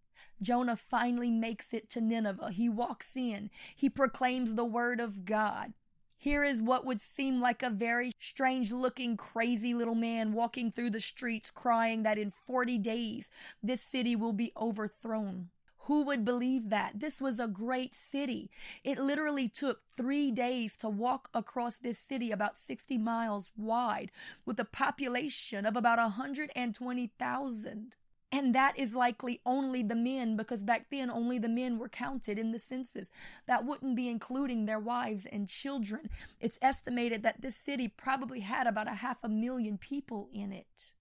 Jonah 0.42 0.74
finally 0.74 1.30
makes 1.30 1.72
it 1.72 1.88
to 1.90 2.00
Nineveh. 2.00 2.50
He 2.50 2.68
walks 2.68 3.16
in, 3.16 3.50
he 3.76 3.88
proclaims 3.88 4.54
the 4.54 4.64
word 4.64 4.98
of 4.98 5.24
God. 5.24 5.72
Here 6.16 6.42
is 6.42 6.60
what 6.60 6.84
would 6.84 7.00
seem 7.00 7.40
like 7.40 7.62
a 7.62 7.70
very 7.70 8.10
strange 8.18 8.72
looking, 8.72 9.16
crazy 9.16 9.72
little 9.72 9.94
man 9.94 10.32
walking 10.32 10.72
through 10.72 10.90
the 10.90 11.00
streets 11.00 11.52
crying 11.52 12.02
that 12.02 12.18
in 12.18 12.32
40 12.32 12.78
days 12.78 13.30
this 13.62 13.82
city 13.82 14.16
will 14.16 14.32
be 14.32 14.52
overthrown. 14.56 15.50
Who 15.84 16.02
would 16.04 16.24
believe 16.24 16.70
that? 16.70 17.00
This 17.00 17.20
was 17.20 17.38
a 17.38 17.46
great 17.46 17.92
city. 17.94 18.50
It 18.82 18.98
literally 18.98 19.48
took 19.48 19.82
three 19.94 20.30
days 20.30 20.76
to 20.78 20.88
walk 20.88 21.28
across 21.34 21.76
this 21.76 21.98
city, 21.98 22.30
about 22.30 22.56
60 22.56 22.96
miles 22.96 23.50
wide, 23.56 24.10
with 24.46 24.58
a 24.58 24.64
population 24.64 25.66
of 25.66 25.76
about 25.76 25.98
120,000. 25.98 27.96
And 28.32 28.54
that 28.54 28.78
is 28.78 28.94
likely 28.94 29.42
only 29.44 29.82
the 29.82 29.94
men, 29.94 30.36
because 30.36 30.62
back 30.62 30.86
then 30.90 31.10
only 31.10 31.38
the 31.38 31.48
men 31.50 31.78
were 31.78 31.90
counted 31.90 32.38
in 32.38 32.50
the 32.50 32.58
census. 32.58 33.10
That 33.46 33.66
wouldn't 33.66 33.94
be 33.94 34.08
including 34.08 34.64
their 34.64 34.80
wives 34.80 35.26
and 35.26 35.46
children. 35.46 36.08
It's 36.40 36.58
estimated 36.62 37.22
that 37.22 37.42
this 37.42 37.56
city 37.56 37.88
probably 37.88 38.40
had 38.40 38.66
about 38.66 38.88
a 38.88 38.94
half 38.94 39.18
a 39.22 39.28
million 39.28 39.76
people 39.76 40.30
in 40.32 40.50
it. 40.50 40.94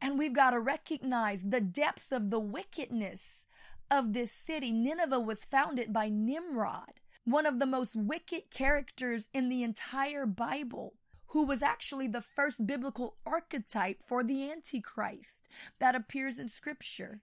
And 0.00 0.18
we've 0.18 0.32
got 0.32 0.50
to 0.50 0.60
recognize 0.60 1.42
the 1.42 1.60
depths 1.60 2.10
of 2.10 2.30
the 2.30 2.40
wickedness 2.40 3.46
of 3.90 4.12
this 4.12 4.32
city. 4.32 4.72
Nineveh 4.72 5.20
was 5.20 5.44
founded 5.44 5.92
by 5.92 6.08
Nimrod, 6.08 7.00
one 7.24 7.46
of 7.46 7.58
the 7.58 7.66
most 7.66 7.96
wicked 7.96 8.50
characters 8.50 9.28
in 9.32 9.48
the 9.48 9.62
entire 9.62 10.26
Bible 10.26 10.94
who 11.34 11.44
was 11.44 11.62
actually 11.62 12.06
the 12.06 12.22
first 12.22 12.64
biblical 12.64 13.16
archetype 13.26 14.00
for 14.06 14.22
the 14.22 14.48
Antichrist 14.50 15.48
that 15.80 15.96
appears 15.96 16.38
in 16.38 16.48
Scripture. 16.48 17.22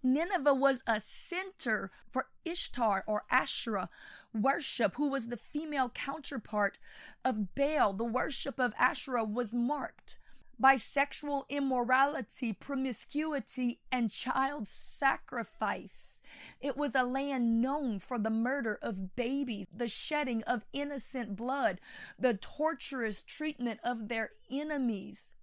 Nineveh 0.00 0.54
was 0.54 0.82
a 0.86 1.00
center 1.00 1.90
for 2.08 2.28
Ishtar 2.44 3.02
or 3.08 3.24
Asherah 3.32 3.88
worship, 4.32 4.94
who 4.94 5.10
was 5.10 5.26
the 5.26 5.36
female 5.36 5.88
counterpart 5.88 6.78
of 7.24 7.56
Baal. 7.56 7.92
The 7.92 8.04
worship 8.04 8.60
of 8.60 8.74
Asherah 8.78 9.24
was 9.24 9.52
marked 9.52 10.20
by 10.58 10.76
sexual 10.76 11.46
immorality, 11.48 12.52
promiscuity, 12.52 13.80
and 13.92 14.10
child 14.10 14.66
sacrifice. 14.66 16.22
It 16.60 16.76
was 16.76 16.94
a 16.94 17.02
land 17.02 17.62
known 17.62 17.98
for 17.98 18.18
the 18.18 18.30
murder 18.30 18.78
of 18.82 19.14
babies, 19.14 19.66
the 19.72 19.88
shedding 19.88 20.42
of 20.44 20.64
innocent 20.72 21.36
blood, 21.36 21.80
the 22.18 22.34
torturous 22.34 23.22
treatment 23.22 23.80
of 23.84 24.08
their 24.08 24.30
enemies, 24.50 25.34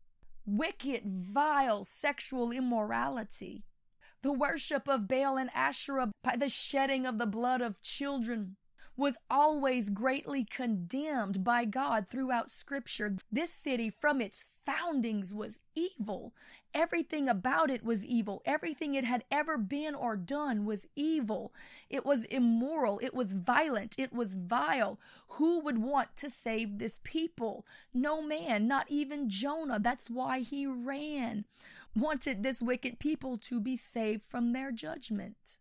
wicked, 0.45 1.03
vile 1.05 1.85
sexual 1.85 2.51
immorality, 2.51 3.63
the 4.21 4.33
worship 4.33 4.87
of 4.87 5.07
Baal 5.07 5.37
and 5.37 5.49
Asherah 5.53 6.11
by 6.23 6.35
the 6.35 6.49
shedding 6.49 7.05
of 7.05 7.17
the 7.17 7.27
blood 7.27 7.61
of 7.61 7.81
children 7.81 8.57
was 8.97 9.17
always 9.29 9.89
greatly 9.89 10.43
condemned 10.43 11.43
by 11.43 11.65
God 11.65 12.07
throughout 12.07 12.49
Scripture. 12.49 13.17
This 13.31 13.51
city, 13.51 13.89
from 13.89 14.21
its 14.21 14.45
foundings, 14.65 15.33
was 15.33 15.59
evil. 15.75 16.33
Everything 16.73 17.27
about 17.27 17.69
it 17.69 17.83
was 17.83 18.05
evil. 18.05 18.41
Everything 18.45 18.95
it 18.95 19.03
had 19.05 19.23
ever 19.29 19.57
been 19.57 19.93
or 19.95 20.15
done 20.15 20.65
was 20.65 20.87
evil. 20.95 21.53
It 21.89 22.05
was 22.05 22.23
immoral. 22.25 22.99
It 23.03 23.13
was 23.13 23.33
violent. 23.33 23.95
It 23.97 24.13
was 24.13 24.35
vile. 24.35 24.99
Who 25.29 25.59
would 25.59 25.77
want 25.77 26.15
to 26.17 26.29
save 26.29 26.77
this 26.77 26.99
people? 27.03 27.65
No 27.93 28.21
man, 28.21 28.67
not 28.67 28.89
even 28.89 29.29
Jonah. 29.29 29.79
That's 29.79 30.09
why 30.09 30.39
he 30.39 30.65
ran. 30.65 31.45
Wanted 31.95 32.43
this 32.43 32.61
wicked 32.61 32.99
people 32.99 33.37
to 33.39 33.59
be 33.59 33.77
saved 33.77 34.23
from 34.23 34.53
their 34.53 34.71
judgment. 34.71 35.59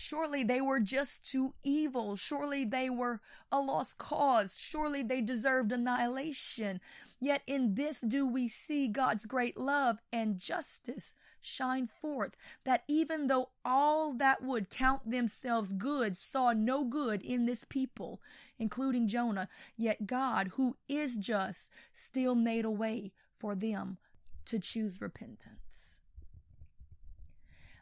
Surely 0.00 0.44
they 0.44 0.60
were 0.60 0.78
just 0.78 1.28
too 1.28 1.54
evil. 1.64 2.14
Surely 2.14 2.64
they 2.64 2.88
were 2.88 3.20
a 3.50 3.58
lost 3.58 3.98
cause. 3.98 4.56
Surely 4.56 5.02
they 5.02 5.20
deserved 5.20 5.72
annihilation. 5.72 6.80
Yet 7.18 7.42
in 7.48 7.74
this 7.74 8.00
do 8.00 8.24
we 8.24 8.46
see 8.46 8.86
God's 8.86 9.26
great 9.26 9.56
love 9.56 9.98
and 10.12 10.38
justice 10.38 11.16
shine 11.40 11.88
forth, 11.88 12.36
that 12.62 12.84
even 12.86 13.26
though 13.26 13.48
all 13.64 14.12
that 14.14 14.40
would 14.40 14.70
count 14.70 15.10
themselves 15.10 15.72
good 15.72 16.16
saw 16.16 16.52
no 16.52 16.84
good 16.84 17.20
in 17.20 17.46
this 17.46 17.64
people, 17.64 18.22
including 18.56 19.08
Jonah, 19.08 19.48
yet 19.76 20.06
God, 20.06 20.52
who 20.54 20.76
is 20.88 21.16
just, 21.16 21.72
still 21.92 22.36
made 22.36 22.64
a 22.64 22.70
way 22.70 23.10
for 23.36 23.56
them 23.56 23.98
to 24.44 24.60
choose 24.60 25.00
repentance. 25.00 25.97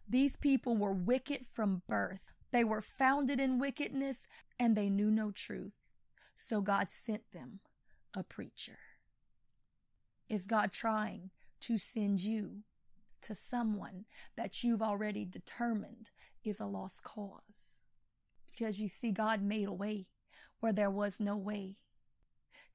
These 0.08 0.36
people 0.36 0.76
were 0.76 0.92
wicked 0.92 1.46
from 1.52 1.82
birth. 1.88 2.32
They 2.52 2.64
were 2.64 2.80
founded 2.80 3.40
in 3.40 3.58
wickedness 3.58 4.28
and 4.58 4.76
they 4.76 4.88
knew 4.88 5.10
no 5.10 5.30
truth. 5.30 5.74
So 6.36 6.60
God 6.60 6.88
sent 6.88 7.32
them 7.32 7.60
a 8.14 8.22
preacher. 8.22 8.78
Is 10.28 10.46
God 10.46 10.72
trying 10.72 11.30
to 11.60 11.78
send 11.78 12.20
you 12.20 12.62
to 13.22 13.34
someone 13.34 14.04
that 14.36 14.62
you've 14.62 14.82
already 14.82 15.24
determined 15.24 16.10
is 16.44 16.60
a 16.60 16.66
lost 16.66 17.02
cause? 17.02 17.78
Because 18.50 18.80
you 18.80 18.88
see, 18.88 19.10
God 19.10 19.42
made 19.42 19.68
a 19.68 19.72
way 19.72 20.06
where 20.60 20.72
there 20.72 20.90
was 20.90 21.20
no 21.20 21.36
way 21.36 21.76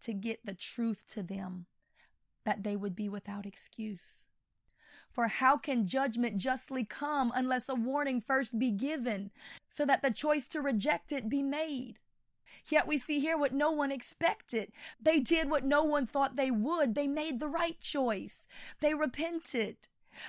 to 0.01 0.13
get 0.13 0.45
the 0.45 0.53
truth 0.53 1.05
to 1.07 1.23
them 1.23 1.65
that 2.45 2.63
they 2.63 2.75
would 2.75 2.95
be 2.95 3.09
without 3.09 3.45
excuse. 3.45 4.27
For 5.11 5.27
how 5.27 5.57
can 5.57 5.85
judgment 5.85 6.37
justly 6.37 6.85
come 6.85 7.31
unless 7.35 7.67
a 7.67 7.75
warning 7.75 8.21
first 8.21 8.57
be 8.57 8.71
given, 8.71 9.31
so 9.69 9.85
that 9.85 10.01
the 10.01 10.11
choice 10.11 10.47
to 10.49 10.61
reject 10.61 11.11
it 11.11 11.29
be 11.29 11.43
made? 11.43 11.99
Yet 12.69 12.87
we 12.87 12.97
see 12.97 13.19
here 13.19 13.37
what 13.37 13.53
no 13.53 13.71
one 13.71 13.91
expected. 13.91 14.71
They 15.01 15.19
did 15.19 15.49
what 15.49 15.63
no 15.63 15.83
one 15.83 16.05
thought 16.05 16.35
they 16.35 16.51
would. 16.51 16.95
They 16.95 17.07
made 17.07 17.39
the 17.39 17.47
right 17.47 17.79
choice. 17.79 18.47
They 18.79 18.93
repented. 18.93 19.77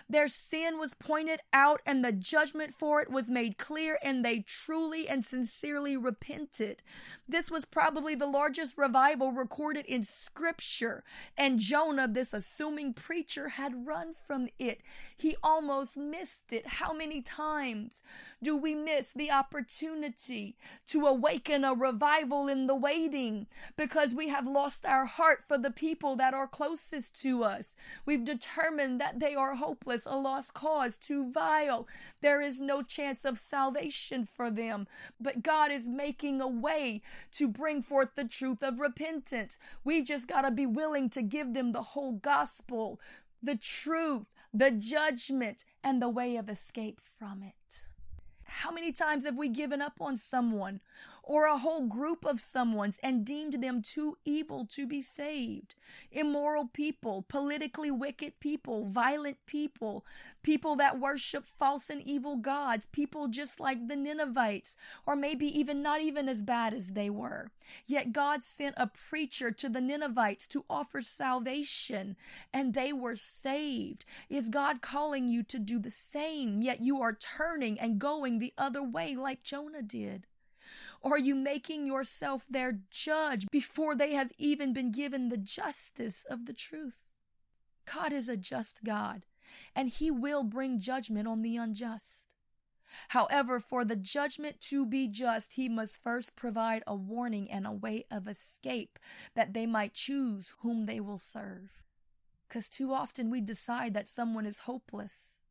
Their 0.08 0.28
sin 0.28 0.78
was 0.78 0.94
pointed 0.94 1.40
out 1.52 1.80
and 1.86 2.04
the 2.04 2.12
judgment 2.12 2.74
for 2.74 3.00
it 3.00 3.10
was 3.10 3.30
made 3.30 3.58
clear, 3.58 3.98
and 4.02 4.24
they 4.24 4.40
truly 4.40 5.08
and 5.08 5.24
sincerely 5.24 5.96
repented. 5.96 6.82
This 7.28 7.50
was 7.50 7.64
probably 7.64 8.14
the 8.14 8.26
largest 8.26 8.76
revival 8.76 9.32
recorded 9.32 9.86
in 9.86 10.04
Scripture, 10.04 11.04
and 11.36 11.58
Jonah, 11.58 12.08
this 12.08 12.32
assuming 12.32 12.94
preacher, 12.94 13.48
had 13.50 13.86
run 13.86 14.14
from 14.26 14.48
it. 14.58 14.82
He 15.16 15.36
almost 15.42 15.96
missed 15.96 16.52
it. 16.52 16.66
How 16.66 16.92
many 16.92 17.22
times 17.22 18.02
do 18.42 18.56
we 18.56 18.74
miss 18.74 19.12
the 19.12 19.30
opportunity 19.30 20.56
to 20.86 21.06
awaken 21.06 21.64
a 21.64 21.74
revival 21.74 22.48
in 22.48 22.66
the 22.66 22.74
waiting 22.74 23.46
because 23.76 24.14
we 24.14 24.28
have 24.28 24.46
lost 24.46 24.84
our 24.86 25.06
heart 25.06 25.44
for 25.46 25.58
the 25.58 25.70
people 25.70 26.16
that 26.16 26.34
are 26.34 26.46
closest 26.46 27.20
to 27.22 27.44
us? 27.44 27.74
We've 28.04 28.24
determined 28.24 29.00
that 29.00 29.20
they 29.20 29.34
are 29.34 29.54
hopeless 29.54 29.71
hopeless, 29.72 30.04
a 30.04 30.14
lost 30.14 30.52
cause, 30.52 30.98
too 30.98 31.30
vile. 31.30 31.88
There 32.20 32.42
is 32.42 32.60
no 32.60 32.82
chance 32.82 33.24
of 33.24 33.38
salvation 33.38 34.26
for 34.26 34.50
them. 34.50 34.86
But 35.18 35.42
God 35.42 35.72
is 35.72 35.88
making 35.88 36.42
a 36.42 36.46
way 36.46 37.00
to 37.32 37.48
bring 37.48 37.82
forth 37.82 38.10
the 38.14 38.28
truth 38.28 38.62
of 38.62 38.80
repentance. 38.80 39.58
We've 39.82 40.04
just 40.04 40.28
got 40.28 40.42
to 40.42 40.50
be 40.50 40.66
willing 40.66 41.08
to 41.10 41.22
give 41.22 41.54
them 41.54 41.72
the 41.72 41.82
whole 41.82 42.12
gospel, 42.12 43.00
the 43.42 43.56
truth, 43.56 44.28
the 44.52 44.70
judgment, 44.70 45.64
and 45.82 46.02
the 46.02 46.10
way 46.10 46.36
of 46.36 46.50
escape 46.50 47.00
from 47.18 47.42
it. 47.42 47.86
How 48.44 48.70
many 48.70 48.92
times 48.92 49.24
have 49.24 49.38
we 49.38 49.48
given 49.48 49.80
up 49.80 49.94
on 50.02 50.18
someone 50.18 50.80
or 51.22 51.46
a 51.46 51.58
whole 51.58 51.86
group 51.86 52.24
of 52.24 52.40
someone's 52.40 52.98
and 53.02 53.24
deemed 53.24 53.62
them 53.62 53.80
too 53.80 54.16
evil 54.24 54.66
to 54.66 54.86
be 54.86 55.00
saved. 55.00 55.74
Immoral 56.10 56.66
people, 56.66 57.22
politically 57.28 57.90
wicked 57.90 58.40
people, 58.40 58.86
violent 58.86 59.36
people, 59.46 60.04
people 60.42 60.74
that 60.76 60.98
worship 60.98 61.44
false 61.46 61.88
and 61.90 62.02
evil 62.02 62.36
gods, 62.36 62.86
people 62.86 63.28
just 63.28 63.60
like 63.60 63.86
the 63.86 63.96
Ninevites, 63.96 64.76
or 65.06 65.14
maybe 65.14 65.46
even 65.46 65.80
not 65.82 66.00
even 66.00 66.28
as 66.28 66.42
bad 66.42 66.74
as 66.74 66.88
they 66.88 67.08
were. 67.08 67.50
Yet 67.86 68.12
God 68.12 68.42
sent 68.42 68.74
a 68.76 68.88
preacher 68.88 69.52
to 69.52 69.68
the 69.68 69.80
Ninevites 69.80 70.48
to 70.48 70.64
offer 70.68 71.02
salvation, 71.02 72.16
and 72.52 72.74
they 72.74 72.92
were 72.92 73.16
saved. 73.16 74.04
Is 74.28 74.48
God 74.48 74.82
calling 74.82 75.28
you 75.28 75.42
to 75.44 75.58
do 75.58 75.78
the 75.78 75.90
same, 75.90 76.62
yet 76.62 76.80
you 76.80 77.00
are 77.00 77.14
turning 77.14 77.78
and 77.78 77.98
going 77.98 78.38
the 78.38 78.52
other 78.58 78.82
way 78.82 79.14
like 79.14 79.42
Jonah 79.42 79.82
did? 79.82 80.26
Are 81.04 81.18
you 81.18 81.34
making 81.34 81.86
yourself 81.86 82.46
their 82.48 82.78
judge 82.90 83.46
before 83.50 83.96
they 83.96 84.14
have 84.14 84.30
even 84.38 84.72
been 84.72 84.92
given 84.92 85.28
the 85.28 85.36
justice 85.36 86.24
of 86.24 86.46
the 86.46 86.52
truth? 86.52 87.08
God 87.92 88.12
is 88.12 88.28
a 88.28 88.36
just 88.36 88.84
God, 88.84 89.26
and 89.74 89.88
He 89.88 90.10
will 90.10 90.44
bring 90.44 90.78
judgment 90.78 91.26
on 91.26 91.42
the 91.42 91.56
unjust. 91.56 92.36
However, 93.08 93.58
for 93.58 93.84
the 93.84 93.96
judgment 93.96 94.60
to 94.60 94.86
be 94.86 95.08
just, 95.08 95.54
He 95.54 95.68
must 95.68 96.02
first 96.02 96.36
provide 96.36 96.84
a 96.86 96.94
warning 96.94 97.50
and 97.50 97.66
a 97.66 97.72
way 97.72 98.04
of 98.10 98.28
escape 98.28 98.98
that 99.34 99.54
they 99.54 99.66
might 99.66 99.94
choose 99.94 100.54
whom 100.60 100.86
they 100.86 101.00
will 101.00 101.18
serve. 101.18 101.82
Because 102.48 102.68
too 102.68 102.92
often 102.92 103.30
we 103.30 103.40
decide 103.40 103.94
that 103.94 104.06
someone 104.06 104.46
is 104.46 104.60
hopeless 104.60 105.42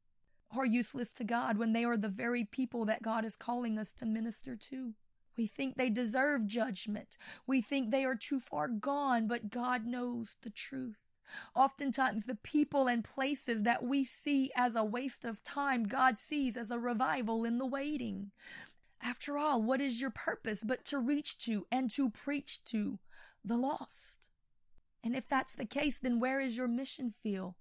or 0.56 0.66
useless 0.66 1.12
to 1.14 1.24
God 1.24 1.58
when 1.58 1.74
they 1.74 1.84
are 1.84 1.98
the 1.98 2.10
very 2.10 2.46
people 2.46 2.86
that 2.86 3.02
God 3.02 3.26
is 3.26 3.36
calling 3.36 3.78
us 3.78 3.92
to 3.94 4.06
minister 4.06 4.56
to. 4.56 4.94
We 5.38 5.48
think 5.48 5.76
they 5.76 5.90
deserve 5.90 6.46
judgment. 6.46 7.18
We 7.48 7.62
think 7.62 7.90
they 7.90 8.04
are 8.06 8.16
too 8.16 8.40
far 8.40 8.68
gone, 8.68 9.28
but 9.28 9.50
God 9.50 9.86
knows 9.86 10.36
the 10.42 10.50
truth. 10.50 10.98
Oftentimes, 11.56 12.26
the 12.26 12.36
people 12.36 12.88
and 12.88 13.04
places 13.04 13.64
that 13.64 13.84
we 13.84 14.04
see 14.04 14.52
as 14.56 14.76
a 14.76 14.84
waste 14.84 15.24
of 15.24 15.44
time, 15.44 15.84
God 15.84 16.18
sees 16.18 16.58
as 16.58 16.72
a 16.72 16.80
revival 16.80 17.46
in 17.46 17.58
the 17.58 17.66
waiting. 17.66 18.32
After 19.02 19.38
all, 19.38 19.62
what 19.62 19.82
is 19.82 20.02
your 20.02 20.12
purpose 20.12 20.64
but 20.64 20.86
to 20.86 21.00
reach 21.00 21.38
to 21.46 21.66
and 21.72 21.90
to 21.92 22.10
preach 22.10 22.64
to 22.66 23.00
the 23.44 23.58
lost? 23.58 24.30
And 25.04 25.16
if 25.16 25.28
that's 25.28 25.56
the 25.56 25.66
case, 25.66 25.98
then 25.98 26.20
where 26.20 26.40
is 26.40 26.56
your 26.58 26.68
mission 26.68 27.12
field? 27.24 27.56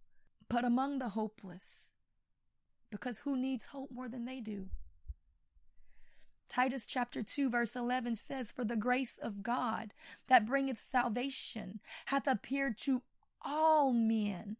But 0.49 0.65
among 0.65 0.99
the 0.99 1.11
hopeless. 1.11 1.95
Because 2.91 3.21
who 3.21 3.37
needs 3.37 3.67
hope 3.67 3.91
more 3.91 4.09
than 4.09 4.25
they 4.25 4.41
do? 4.41 4.67
Titus 6.50 6.85
chapter 6.85 7.23
2 7.23 7.49
verse 7.49 7.76
11 7.76 8.16
says, 8.16 8.50
For 8.50 8.64
the 8.64 8.76
grace 8.76 9.16
of 9.16 9.42
God 9.42 9.95
that 10.26 10.45
bringeth 10.45 10.78
salvation 10.78 11.80
hath 12.07 12.26
appeared 12.26 12.76
to 12.78 13.02
all 13.40 13.92
men, 13.92 14.57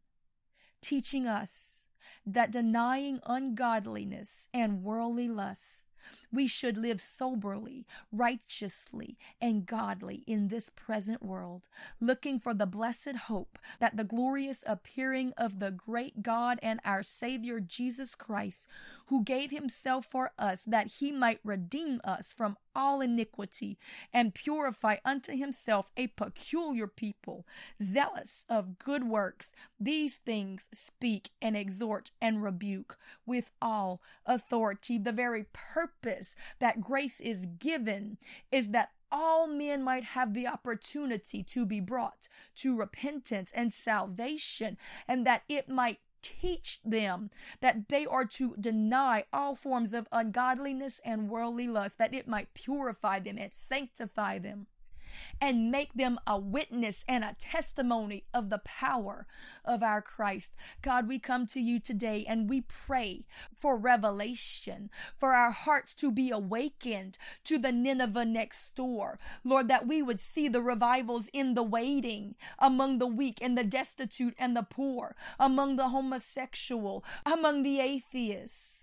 teaching 0.81 1.27
us 1.27 1.89
that 2.25 2.53
denying 2.53 3.21
ungodliness 3.27 4.49
and 4.55 4.83
worldly 4.85 5.29
lusts, 5.29 5.85
we 6.33 6.47
should 6.47 6.77
live 6.77 7.01
soberly, 7.01 7.87
righteously, 8.13 9.19
and 9.41 9.67
godly 9.67 10.25
in 10.27 10.49
this 10.49 10.71
present 10.71 11.23
world, 11.23 11.69
looking 12.01 12.39
for 12.39 12.55
the 12.55 12.67
blessed 12.67 13.17
hope 13.27 13.59
that 13.79 13.97
the 13.97 14.05
glorious 14.05 14.65
appearing 14.67 15.33
of 15.37 15.59
the 15.59 15.71
great 15.71 16.23
God 16.23 16.59
and 16.63 16.81
our 16.85 17.03
Savior 17.03 17.61
Jesus 17.61 18.15
Christ, 18.15 18.67
who 19.07 19.25
gave 19.25 19.51
himself 19.51 20.07
for 20.07 20.33
us 20.39 20.65
that 20.65 20.87
he 20.87 21.13
might 21.13 21.41
redeem 21.45 22.01
us 22.05 22.33
from 22.33 22.57
all 22.75 23.01
iniquity 23.01 23.79
and 24.13 24.35
purify 24.35 24.97
unto 25.05 25.37
himself 25.37 25.91
a 25.97 26.09
peculiar 26.09 26.87
people, 26.87 27.47
zealous 27.83 28.45
of 28.49 28.79
good 28.79 29.05
works. 29.05 29.55
These 29.79 30.19
things 30.19 30.69
speak 30.73 31.31
and 31.41 31.57
exhort 31.57 32.11
and 32.21 32.43
rebuke 32.43 32.97
with 33.27 33.51
all 33.61 34.01
authority. 34.27 34.99
The 34.99 35.13
very 35.13 35.47
purpose 35.53 36.35
that 36.59 36.81
grace 36.81 37.21
is 37.21 37.47
given 37.59 38.19
is 38.51 38.69
that 38.71 38.91
all 39.13 39.47
men 39.47 39.83
might 39.83 40.05
have 40.05 40.35
the 40.35 40.47
opportunity 40.47 41.43
to 41.43 41.67
be 41.67 41.81
brought 41.81 42.29
to 42.55 42.77
repentance 42.77 43.51
and 43.55 43.73
salvation, 43.73 44.77
and 45.09 45.27
that 45.27 45.43
it 45.49 45.69
might 45.69 45.99
teach 46.23 46.81
them 46.85 47.31
that 47.61 47.89
they 47.89 48.07
are 48.07 48.25
to 48.25 48.55
deny 48.59 49.25
all 49.33 49.55
forms 49.55 49.95
of 49.95 50.09
ungodliness 50.13 51.01
and 51.05 51.29
worldly 51.29 51.69
lust, 51.69 51.99
that 51.99 52.15
it 52.15 52.29
might 52.29 52.55
purify 52.55 53.19
them 53.19 53.39
and 53.39 53.53
sanctify 53.53 54.39
them 54.39 54.67
and 55.41 55.71
make 55.71 55.95
them 55.95 56.19
a 56.27 56.39
witness 56.39 57.05
and 57.09 57.25
a 57.25 57.37
testimony 57.39 58.25
of 58.33 58.51
the 58.51 58.59
power 58.59 59.27
of 59.65 59.83
our 59.83 60.03
Christ. 60.03 60.53
God, 60.83 61.09
we 61.09 61.19
come 61.19 61.47
to 61.49 61.61
you 61.61 61.81
today 61.81 62.25
and 62.29 62.49
we 62.49 62.63
pray 62.63 63.27
for 63.59 63.77
revelation, 63.77 64.91
for 65.19 65.35
our 65.35 65.51
hearts 65.51 65.95
to 65.97 66.11
be 66.11 66.31
awakened 66.31 67.19
to 67.45 67.59
the 67.59 67.73
Nineveh 67.73 68.25
next 68.25 68.75
door. 68.75 69.19
Lord, 69.45 69.69
that 69.69 69.87
we 69.87 70.03
would 70.03 70.21
see 70.21 70.49
the 70.49 70.63
revivals 70.63 71.29
in 71.33 71.55
the 71.55 71.63
waiting, 71.63 72.35
among 72.59 72.99
the 72.99 73.07
weak 73.07 73.39
and 73.41 73.57
the 73.57 73.65
destitute 73.65 74.35
and 74.39 74.57
the 74.57 74.63
poor, 74.63 75.17
among 75.39 75.77
the 75.77 75.89
homosexual, 75.89 77.05
among 77.25 77.63
the 77.63 77.81
atheists 77.81 78.80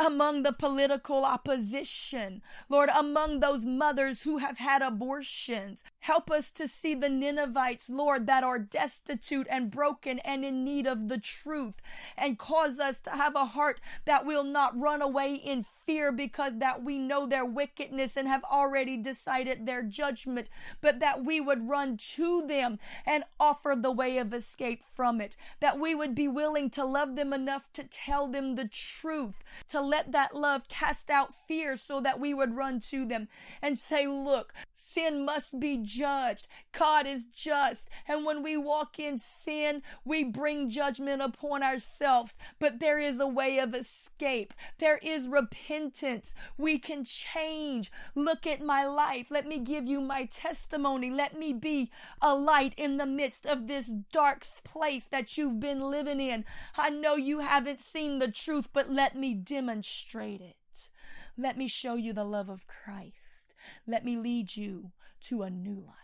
among 0.00 0.42
the 0.42 0.52
political 0.52 1.24
opposition, 1.24 2.42
Lord, 2.68 2.90
among 2.94 3.40
those 3.40 3.64
mothers 3.64 4.22
who 4.22 4.38
have 4.38 4.58
had 4.58 4.82
abortions. 4.82 5.84
Help 6.04 6.30
us 6.30 6.50
to 6.50 6.68
see 6.68 6.94
the 6.94 7.08
Ninevites, 7.08 7.88
Lord, 7.88 8.26
that 8.26 8.44
are 8.44 8.58
destitute 8.58 9.46
and 9.48 9.70
broken 9.70 10.18
and 10.18 10.44
in 10.44 10.62
need 10.62 10.86
of 10.86 11.08
the 11.08 11.16
truth, 11.16 11.80
and 12.14 12.38
cause 12.38 12.78
us 12.78 13.00
to 13.00 13.10
have 13.12 13.34
a 13.34 13.46
heart 13.46 13.80
that 14.04 14.26
will 14.26 14.44
not 14.44 14.78
run 14.78 15.00
away 15.00 15.34
in 15.34 15.64
fear 15.86 16.12
because 16.12 16.58
that 16.58 16.82
we 16.82 16.98
know 16.98 17.26
their 17.26 17.44
wickedness 17.44 18.16
and 18.16 18.28
have 18.28 18.44
already 18.44 18.96
decided 18.96 19.66
their 19.66 19.82
judgment, 19.82 20.48
but 20.80 21.00
that 21.00 21.24
we 21.24 21.40
would 21.40 21.68
run 21.68 21.96
to 21.96 22.46
them 22.46 22.78
and 23.06 23.24
offer 23.38 23.74
the 23.76 23.90
way 23.90 24.18
of 24.18 24.32
escape 24.32 24.82
from 24.94 25.20
it. 25.20 25.36
That 25.60 25.78
we 25.78 25.94
would 25.94 26.14
be 26.14 26.28
willing 26.28 26.70
to 26.70 26.84
love 26.84 27.16
them 27.16 27.32
enough 27.32 27.72
to 27.74 27.84
tell 27.84 28.28
them 28.28 28.54
the 28.54 28.68
truth, 28.68 29.42
to 29.68 29.80
let 29.80 30.12
that 30.12 30.34
love 30.34 30.68
cast 30.68 31.10
out 31.10 31.32
fear 31.46 31.76
so 31.76 32.00
that 32.00 32.20
we 32.20 32.34
would 32.34 32.54
run 32.54 32.80
to 32.80 33.04
them 33.04 33.28
and 33.62 33.78
say, 33.78 34.06
Look, 34.06 34.52
sin 34.72 35.24
must 35.24 35.60
be 35.60 35.78
judged. 35.94 36.48
God 36.72 37.06
is 37.06 37.24
just. 37.26 37.88
And 38.08 38.24
when 38.24 38.42
we 38.42 38.56
walk 38.56 38.98
in 38.98 39.18
sin, 39.18 39.82
we 40.04 40.24
bring 40.24 40.68
judgment 40.68 41.22
upon 41.22 41.62
ourselves. 41.62 42.36
But 42.58 42.80
there 42.80 42.98
is 42.98 43.20
a 43.20 43.26
way 43.26 43.58
of 43.58 43.74
escape, 43.74 44.54
there 44.78 44.98
is 45.02 45.28
repentance. 45.28 46.34
We 46.56 46.78
can 46.78 47.04
change. 47.04 47.90
Look 48.14 48.46
at 48.46 48.60
my 48.60 48.84
life. 48.84 49.30
Let 49.30 49.46
me 49.46 49.58
give 49.58 49.86
you 49.86 50.00
my 50.00 50.26
testimony. 50.26 51.10
Let 51.10 51.38
me 51.38 51.52
be 51.52 51.90
a 52.20 52.34
light 52.34 52.74
in 52.76 52.96
the 52.96 53.06
midst 53.06 53.46
of 53.46 53.66
this 53.66 53.92
dark 54.12 54.44
place 54.64 55.06
that 55.06 55.38
you've 55.38 55.60
been 55.60 55.80
living 55.80 56.20
in. 56.20 56.44
I 56.76 56.90
know 56.90 57.14
you 57.14 57.40
haven't 57.40 57.80
seen 57.80 58.18
the 58.18 58.30
truth, 58.30 58.68
but 58.72 58.90
let 58.90 59.16
me 59.16 59.34
demonstrate 59.34 60.40
it. 60.40 60.88
Let 61.36 61.56
me 61.56 61.66
show 61.66 61.94
you 61.94 62.12
the 62.12 62.24
love 62.24 62.48
of 62.48 62.66
Christ. 62.66 63.54
Let 63.86 64.04
me 64.04 64.16
lead 64.16 64.56
you 64.56 64.92
to 65.24 65.42
a 65.42 65.50
new 65.50 65.76
life. 65.76 65.94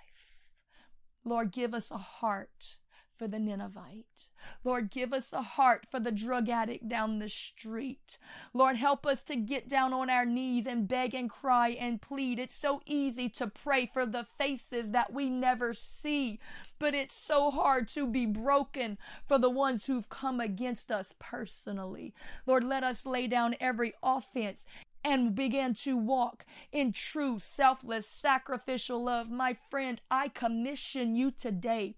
Lord, 1.24 1.52
give 1.52 1.74
us 1.74 1.90
a 1.90 1.98
heart 1.98 2.78
for 3.20 3.28
the 3.28 3.38
Ninevite. 3.38 4.30
Lord, 4.64 4.90
give 4.90 5.12
us 5.12 5.34
a 5.34 5.42
heart 5.42 5.86
for 5.90 6.00
the 6.00 6.10
drug 6.10 6.48
addict 6.48 6.88
down 6.88 7.18
the 7.18 7.28
street. 7.28 8.16
Lord, 8.54 8.76
help 8.76 9.06
us 9.06 9.22
to 9.24 9.36
get 9.36 9.68
down 9.68 9.92
on 9.92 10.08
our 10.08 10.24
knees 10.24 10.66
and 10.66 10.88
beg 10.88 11.14
and 11.14 11.28
cry 11.28 11.68
and 11.68 12.00
plead. 12.00 12.38
It's 12.38 12.56
so 12.56 12.80
easy 12.86 13.28
to 13.28 13.46
pray 13.46 13.90
for 13.92 14.06
the 14.06 14.24
faces 14.24 14.92
that 14.92 15.12
we 15.12 15.28
never 15.28 15.74
see, 15.74 16.40
but 16.78 16.94
it's 16.94 17.14
so 17.14 17.50
hard 17.50 17.88
to 17.88 18.06
be 18.06 18.24
broken 18.24 18.96
for 19.28 19.36
the 19.36 19.50
ones 19.50 19.84
who've 19.84 20.08
come 20.08 20.40
against 20.40 20.90
us 20.90 21.12
personally. 21.18 22.14
Lord, 22.46 22.64
let 22.64 22.82
us 22.82 23.04
lay 23.04 23.26
down 23.26 23.54
every 23.60 23.92
offense 24.02 24.64
and 25.04 25.34
begin 25.34 25.74
to 25.74 25.96
walk 25.96 26.44
in 26.72 26.92
true, 26.92 27.38
selfless, 27.38 28.06
sacrificial 28.06 29.04
love. 29.04 29.30
My 29.30 29.56
friend, 29.70 30.00
I 30.10 30.28
commission 30.28 31.14
you 31.14 31.30
today 31.30 31.94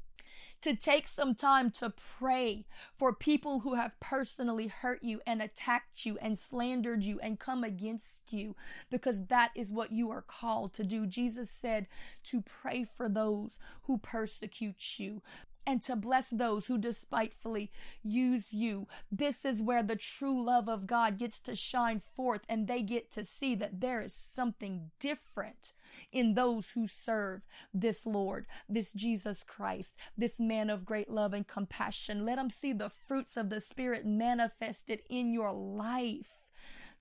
to 0.63 0.77
take 0.77 1.09
some 1.09 1.35
time 1.35 1.71
to 1.71 1.93
pray 2.19 2.65
for 2.97 3.13
people 3.13 3.61
who 3.61 3.75
have 3.75 3.99
personally 4.01 4.69
hurt 4.69 5.03
you 5.03 5.21
and 5.27 5.43
attacked 5.43 6.07
you 6.07 6.17
and 6.23 6.39
slandered 6.39 7.05
you 7.05 7.19
and 7.21 7.39
come 7.39 7.65
against 7.65 8.33
you 8.33 8.55
because 8.91 9.27
that 9.27 9.51
is 9.57 9.73
what 9.73 9.93
you 9.93 10.11
are 10.11 10.23
called 10.23 10.73
to 10.75 10.85
do. 10.85 11.07
Jesus 11.07 11.51
said 11.51 11.87
to 12.25 12.43
pray 12.43 12.85
for 12.85 13.09
those 13.09 13.59
who 13.83 13.99
persecute 13.99 14.99
you. 14.99 15.23
And 15.67 15.83
to 15.83 15.97
bless 15.97 16.31
those 16.31 16.67
who 16.67 16.79
despitefully 16.79 17.71
use 18.03 18.53
you. 18.53 18.87
This 19.11 19.45
is 19.45 19.63
where 19.63 19.83
the 19.83 19.97
true 19.97 20.43
love 20.43 20.69
of 20.69 20.87
God 20.87 21.19
gets 21.19 21.39
to 21.41 21.55
shine 21.55 22.01
forth 22.15 22.43
and 22.49 22.67
they 22.67 22.83
get 22.83 23.11
to 23.13 23.25
see 23.25 23.55
that 23.57 23.81
there 23.81 24.03
is 24.03 24.15
something 24.15 24.91
different 24.99 25.73
in 26.11 26.35
those 26.35 26.71
who 26.71 26.87
serve 26.87 27.43
this 27.73 28.07
Lord, 28.07 28.47
this 28.69 28.93
Jesus 28.93 29.45
Christ, 29.45 29.97
this 30.17 30.41
man 30.41 30.71
of 30.71 30.85
great 30.85 31.11
love 31.11 31.33
and 31.33 31.47
compassion. 31.47 32.25
Let 32.25 32.37
them 32.37 32.51
see 32.51 32.73
the 32.73 32.91
fruits 32.91 33.37
of 33.37 33.51
the 33.51 33.61
Spirit 33.61 34.05
manifested 34.05 35.03
in 35.09 35.33
your 35.33 35.53
life. 35.53 36.42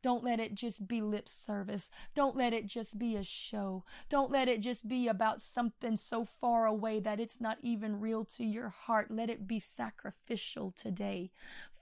Don't 0.01 0.23
let 0.23 0.39
it 0.39 0.55
just 0.55 0.87
be 0.87 1.01
lip 1.01 1.29
service. 1.29 1.89
Don't 2.15 2.35
let 2.35 2.53
it 2.53 2.65
just 2.65 2.97
be 2.97 3.15
a 3.15 3.23
show. 3.23 3.83
Don't 4.09 4.31
let 4.31 4.47
it 4.47 4.61
just 4.61 4.87
be 4.87 5.07
about 5.07 5.41
something 5.41 5.97
so 5.97 6.25
far 6.25 6.65
away 6.65 6.99
that 6.99 7.19
it's 7.19 7.39
not 7.39 7.57
even 7.61 7.99
real 7.99 8.25
to 8.25 8.43
your 8.43 8.69
heart. 8.69 9.11
Let 9.11 9.29
it 9.29 9.47
be 9.47 9.59
sacrificial 9.59 10.71
today. 10.71 11.31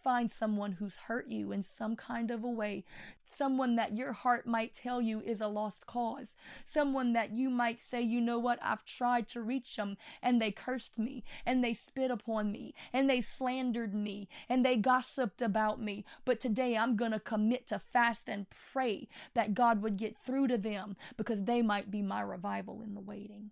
Find 0.03 0.31
someone 0.31 0.73
who's 0.73 0.95
hurt 0.95 1.27
you 1.27 1.51
in 1.51 1.61
some 1.61 1.95
kind 1.95 2.31
of 2.31 2.43
a 2.43 2.49
way, 2.49 2.85
someone 3.23 3.75
that 3.75 3.95
your 3.95 4.13
heart 4.13 4.47
might 4.47 4.73
tell 4.73 5.01
you 5.01 5.19
is 5.21 5.41
a 5.41 5.47
lost 5.47 5.85
cause, 5.85 6.37
someone 6.65 7.13
that 7.13 7.31
you 7.31 7.49
might 7.49 7.79
say, 7.79 8.01
you 8.01 8.21
know 8.21 8.39
what, 8.39 8.59
I've 8.61 8.85
tried 8.85 9.27
to 9.29 9.41
reach 9.41 9.75
them 9.75 9.97
and 10.21 10.41
they 10.41 10.51
cursed 10.51 10.99
me 10.99 11.23
and 11.45 11.63
they 11.63 11.73
spit 11.73 12.11
upon 12.11 12.51
me 12.51 12.73
and 12.93 13.09
they 13.09 13.19
slandered 13.19 13.93
me 13.93 14.29
and 14.47 14.65
they 14.65 14.77
gossiped 14.77 15.41
about 15.41 15.81
me. 15.81 16.05
But 16.23 16.39
today 16.39 16.77
I'm 16.77 16.95
going 16.95 17.11
to 17.11 17.19
commit 17.19 17.67
to 17.67 17.79
fast 17.79 18.29
and 18.29 18.47
pray 18.49 19.09
that 19.33 19.53
God 19.53 19.81
would 19.81 19.97
get 19.97 20.17
through 20.17 20.47
to 20.47 20.57
them 20.57 20.95
because 21.17 21.43
they 21.43 21.61
might 21.61 21.91
be 21.91 22.01
my 22.01 22.21
revival 22.21 22.81
in 22.81 22.93
the 22.93 23.01
waiting. 23.01 23.51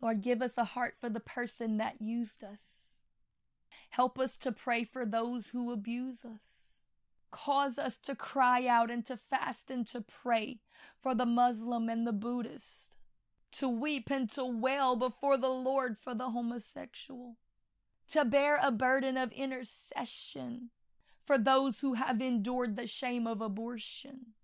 Lord, 0.00 0.20
give 0.20 0.42
us 0.42 0.58
a 0.58 0.64
heart 0.64 0.94
for 1.00 1.08
the 1.08 1.20
person 1.20 1.78
that 1.78 2.00
used 2.00 2.44
us. 2.44 2.95
Help 3.90 4.18
us 4.18 4.36
to 4.38 4.52
pray 4.52 4.84
for 4.84 5.06
those 5.06 5.48
who 5.48 5.72
abuse 5.72 6.24
us. 6.24 6.84
Cause 7.30 7.78
us 7.78 7.96
to 7.98 8.14
cry 8.14 8.66
out 8.66 8.90
and 8.90 9.04
to 9.06 9.16
fast 9.16 9.70
and 9.70 9.86
to 9.88 10.00
pray 10.00 10.60
for 11.00 11.14
the 11.14 11.26
Muslim 11.26 11.88
and 11.88 12.06
the 12.06 12.12
Buddhist, 12.12 12.96
to 13.52 13.68
weep 13.68 14.10
and 14.10 14.30
to 14.30 14.44
wail 14.44 14.96
before 14.96 15.36
the 15.36 15.48
Lord 15.48 15.98
for 15.98 16.14
the 16.14 16.30
homosexual, 16.30 17.36
to 18.08 18.24
bear 18.24 18.58
a 18.62 18.70
burden 18.70 19.16
of 19.16 19.32
intercession 19.32 20.70
for 21.24 21.36
those 21.36 21.80
who 21.80 21.94
have 21.94 22.22
endured 22.22 22.76
the 22.76 22.86
shame 22.86 23.26
of 23.26 23.40
abortion, 23.40 24.34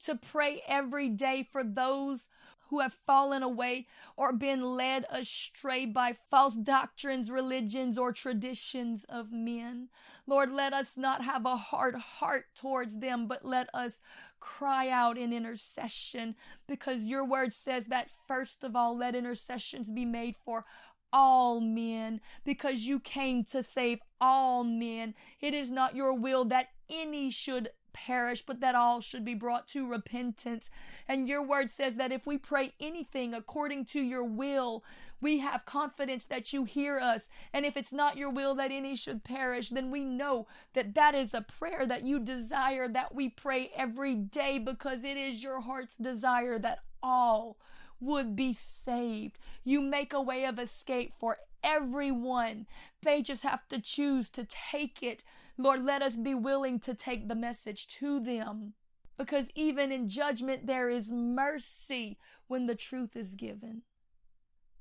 to 0.00 0.16
pray 0.16 0.62
every 0.66 1.08
day 1.08 1.46
for 1.50 1.64
those 1.64 2.28
who 2.68 2.80
have 2.80 2.96
fallen 3.06 3.42
away 3.42 3.86
or 4.16 4.32
been 4.32 4.62
led 4.62 5.04
astray 5.10 5.86
by 5.86 6.16
false 6.30 6.56
doctrines, 6.56 7.30
religions, 7.30 7.96
or 7.96 8.12
traditions 8.12 9.04
of 9.08 9.32
men. 9.32 9.88
Lord, 10.26 10.52
let 10.52 10.72
us 10.72 10.96
not 10.96 11.22
have 11.22 11.46
a 11.46 11.56
hard 11.56 11.94
heart 11.94 12.46
towards 12.54 12.98
them, 12.98 13.26
but 13.28 13.44
let 13.44 13.68
us 13.72 14.00
cry 14.40 14.88
out 14.88 15.16
in 15.16 15.32
intercession 15.32 16.34
because 16.66 17.04
your 17.04 17.24
word 17.24 17.52
says 17.52 17.86
that 17.86 18.08
first 18.26 18.64
of 18.64 18.74
all, 18.74 18.96
let 18.96 19.14
intercessions 19.14 19.88
be 19.88 20.04
made 20.04 20.34
for 20.44 20.64
all 21.12 21.60
men 21.60 22.20
because 22.44 22.82
you 22.82 22.98
came 22.98 23.44
to 23.44 23.62
save 23.62 24.00
all 24.20 24.64
men. 24.64 25.14
It 25.40 25.54
is 25.54 25.70
not 25.70 25.94
your 25.94 26.14
will 26.14 26.44
that 26.46 26.68
any 26.90 27.30
should 27.30 27.70
perish, 27.96 28.42
but 28.44 28.60
that 28.60 28.74
all 28.74 29.00
should 29.00 29.24
be 29.24 29.34
brought 29.34 29.66
to 29.68 29.88
repentance. 29.88 30.68
And 31.08 31.26
your 31.26 31.42
word 31.42 31.70
says 31.70 31.94
that 31.94 32.12
if 32.12 32.26
we 32.26 32.36
pray 32.36 32.74
anything 32.78 33.32
according 33.32 33.86
to 33.86 34.00
your 34.00 34.22
will, 34.22 34.84
we 35.20 35.38
have 35.38 35.64
confidence 35.64 36.26
that 36.26 36.52
you 36.52 36.64
hear 36.64 36.98
us. 36.98 37.30
And 37.54 37.64
if 37.64 37.76
it's 37.76 37.92
not 37.92 38.18
your 38.18 38.30
will 38.30 38.54
that 38.56 38.70
any 38.70 38.94
should 38.96 39.24
perish, 39.24 39.70
then 39.70 39.90
we 39.90 40.04
know 40.04 40.46
that 40.74 40.94
that 40.94 41.14
is 41.14 41.32
a 41.32 41.40
prayer 41.40 41.86
that 41.86 42.04
you 42.04 42.18
desire 42.18 42.86
that 42.88 43.14
we 43.14 43.30
pray 43.30 43.70
every 43.74 44.14
day 44.14 44.58
because 44.58 45.02
it 45.02 45.16
is 45.16 45.42
your 45.42 45.62
heart's 45.62 45.96
desire 45.96 46.58
that 46.58 46.80
all 47.02 47.56
would 47.98 48.36
be 48.36 48.52
saved. 48.52 49.38
You 49.64 49.80
make 49.80 50.12
a 50.12 50.20
way 50.20 50.44
of 50.44 50.58
escape 50.58 51.14
for 51.18 51.38
everyone. 51.64 52.66
They 53.02 53.22
just 53.22 53.42
have 53.42 53.66
to 53.68 53.80
choose 53.80 54.28
to 54.30 54.44
take 54.44 55.02
it. 55.02 55.24
Lord, 55.58 55.84
let 55.84 56.02
us 56.02 56.16
be 56.16 56.34
willing 56.34 56.80
to 56.80 56.94
take 56.94 57.28
the 57.28 57.34
message 57.34 57.86
to 57.88 58.20
them. 58.20 58.74
Because 59.16 59.48
even 59.54 59.92
in 59.92 60.08
judgment, 60.08 60.66
there 60.66 60.90
is 60.90 61.10
mercy 61.10 62.18
when 62.48 62.66
the 62.66 62.74
truth 62.74 63.16
is 63.16 63.34
given. 63.34 63.82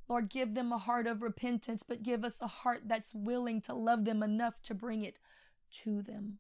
Lord, 0.09 0.29
give 0.29 0.53
them 0.53 0.71
a 0.71 0.77
heart 0.77 1.07
of 1.07 1.21
repentance, 1.21 1.83
but 1.87 2.03
give 2.03 2.23
us 2.23 2.41
a 2.41 2.47
heart 2.47 2.81
that's 2.85 3.13
willing 3.13 3.61
to 3.61 3.73
love 3.73 4.05
them 4.05 4.21
enough 4.21 4.61
to 4.63 4.75
bring 4.75 5.03
it 5.03 5.17
to 5.71 6.01
them. 6.01 6.39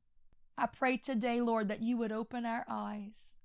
I 0.57 0.67
pray 0.67 0.97
today, 0.97 1.41
Lord, 1.41 1.67
that 1.69 1.81
you 1.81 1.97
would 1.97 2.11
open 2.11 2.45
our 2.45 2.65
eyes 2.69 3.35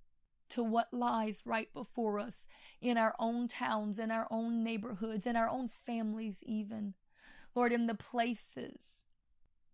to 0.50 0.62
what 0.62 0.92
lies 0.92 1.42
right 1.46 1.72
before 1.72 2.18
us 2.18 2.46
in 2.80 2.98
our 2.98 3.14
own 3.18 3.48
towns, 3.48 3.98
in 3.98 4.10
our 4.10 4.26
own 4.30 4.62
neighborhoods, 4.62 5.26
in 5.26 5.36
our 5.36 5.48
own 5.48 5.70
families, 5.86 6.42
even. 6.44 6.94
Lord, 7.54 7.72
in 7.72 7.86
the 7.86 7.94
places 7.94 9.04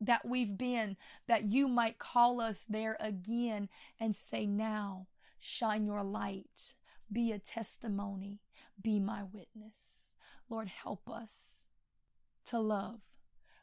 that 0.00 0.26
we've 0.26 0.56
been, 0.56 0.96
that 1.26 1.44
you 1.44 1.68
might 1.68 1.98
call 1.98 2.40
us 2.40 2.66
there 2.68 2.96
again 3.00 3.68
and 3.98 4.14
say, 4.14 4.46
Now, 4.46 5.06
shine 5.38 5.86
your 5.86 6.02
light, 6.02 6.74
be 7.10 7.32
a 7.32 7.38
testimony, 7.38 8.40
be 8.80 9.00
my 9.00 9.22
witness. 9.22 10.14
Lord, 10.48 10.68
help 10.68 11.08
us 11.10 11.64
to 12.46 12.58
love 12.58 13.00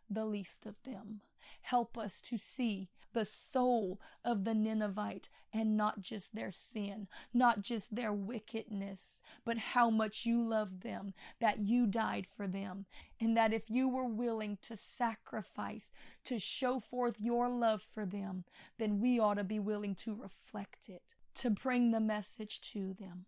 the 0.10 0.26
least 0.26 0.66
of 0.66 0.76
them. 0.84 1.22
Help 1.62 1.98
us 1.98 2.22
to 2.22 2.38
see 2.38 2.90
the 3.14 3.26
soul 3.26 4.00
of 4.26 4.44
the 4.44 4.54
Ninevite 4.54 5.30
and 5.54 5.78
not 5.78 6.02
just 6.02 6.34
their 6.34 6.52
sin, 6.52 7.08
not 7.34 7.62
just 7.62 7.96
their 7.96 8.12
wickedness, 8.12 9.22
but 9.46 9.58
how 9.58 9.90
much 9.90 10.26
you 10.26 10.42
love 10.42 10.82
them, 10.82 11.14
that 11.40 11.60
you 11.60 11.86
died 11.86 12.28
for 12.36 12.48
them, 12.48 12.86
and 13.20 13.38
that 13.38 13.54
if 13.54 13.70
you 13.70 13.88
were 13.88 14.08
willing 14.08 14.58
to 14.64 14.76
sacrifice 14.76 15.92
to 16.24 16.40
show 16.40 16.80
forth 16.80 17.18
your 17.20 17.48
love 17.48 17.84
for 17.94 18.06
them, 18.06 18.46
then 18.80 19.00
we 19.00 19.20
ought 19.20 19.36
to 19.36 19.44
be 19.44 19.60
willing 19.60 19.94
to 19.94 20.16
reflect 20.16 20.90
it, 20.90 21.14
to 21.36 21.50
bring 21.50 21.92
the 21.92 22.00
message 22.00 22.62
to 22.62 22.96
them. 23.00 23.26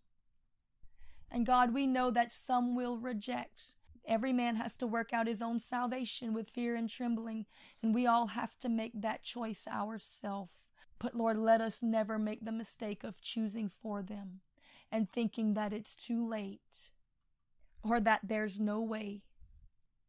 And 1.30 1.46
God, 1.46 1.74
we 1.74 1.86
know 1.86 2.10
that 2.10 2.32
some 2.32 2.74
will 2.74 2.98
reject. 2.98 3.74
Every 4.06 4.32
man 4.32 4.56
has 4.56 4.76
to 4.76 4.86
work 4.86 5.12
out 5.12 5.26
his 5.26 5.42
own 5.42 5.58
salvation 5.58 6.32
with 6.32 6.50
fear 6.50 6.76
and 6.76 6.88
trembling, 6.88 7.46
and 7.82 7.92
we 7.94 8.06
all 8.06 8.28
have 8.28 8.56
to 8.60 8.68
make 8.68 8.92
that 9.00 9.24
choice 9.24 9.66
ourselves. 9.66 10.54
But 10.98 11.14
Lord, 11.14 11.36
let 11.36 11.60
us 11.60 11.82
never 11.82 12.18
make 12.18 12.44
the 12.44 12.52
mistake 12.52 13.02
of 13.02 13.20
choosing 13.20 13.68
for 13.68 14.02
them 14.02 14.40
and 14.92 15.10
thinking 15.10 15.54
that 15.54 15.72
it's 15.72 15.94
too 15.94 16.26
late 16.26 16.90
or 17.82 18.00
that 18.00 18.20
there's 18.22 18.60
no 18.60 18.80
way, 18.80 19.22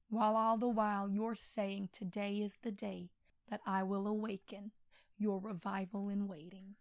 while 0.09 0.35
all 0.35 0.57
the 0.57 0.69
while 0.69 1.09
you're 1.09 1.35
saying, 1.35 1.89
Today 1.91 2.35
is 2.35 2.57
the 2.61 2.71
day 2.71 3.09
that 3.49 3.61
I 3.65 3.83
will 3.83 4.07
awaken 4.07 4.71
your 5.17 5.39
revival 5.39 6.09
in 6.09 6.27
waiting. 6.27 6.75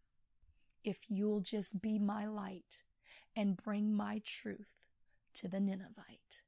If 0.85 0.99
you'll 1.09 1.41
just 1.41 1.81
be 1.81 1.99
my 1.99 2.27
light 2.27 2.83
and 3.35 3.57
bring 3.57 3.95
my 3.95 4.21
truth 4.25 4.69
to 5.35 5.49
the 5.49 5.61
Ninevite 5.61 6.43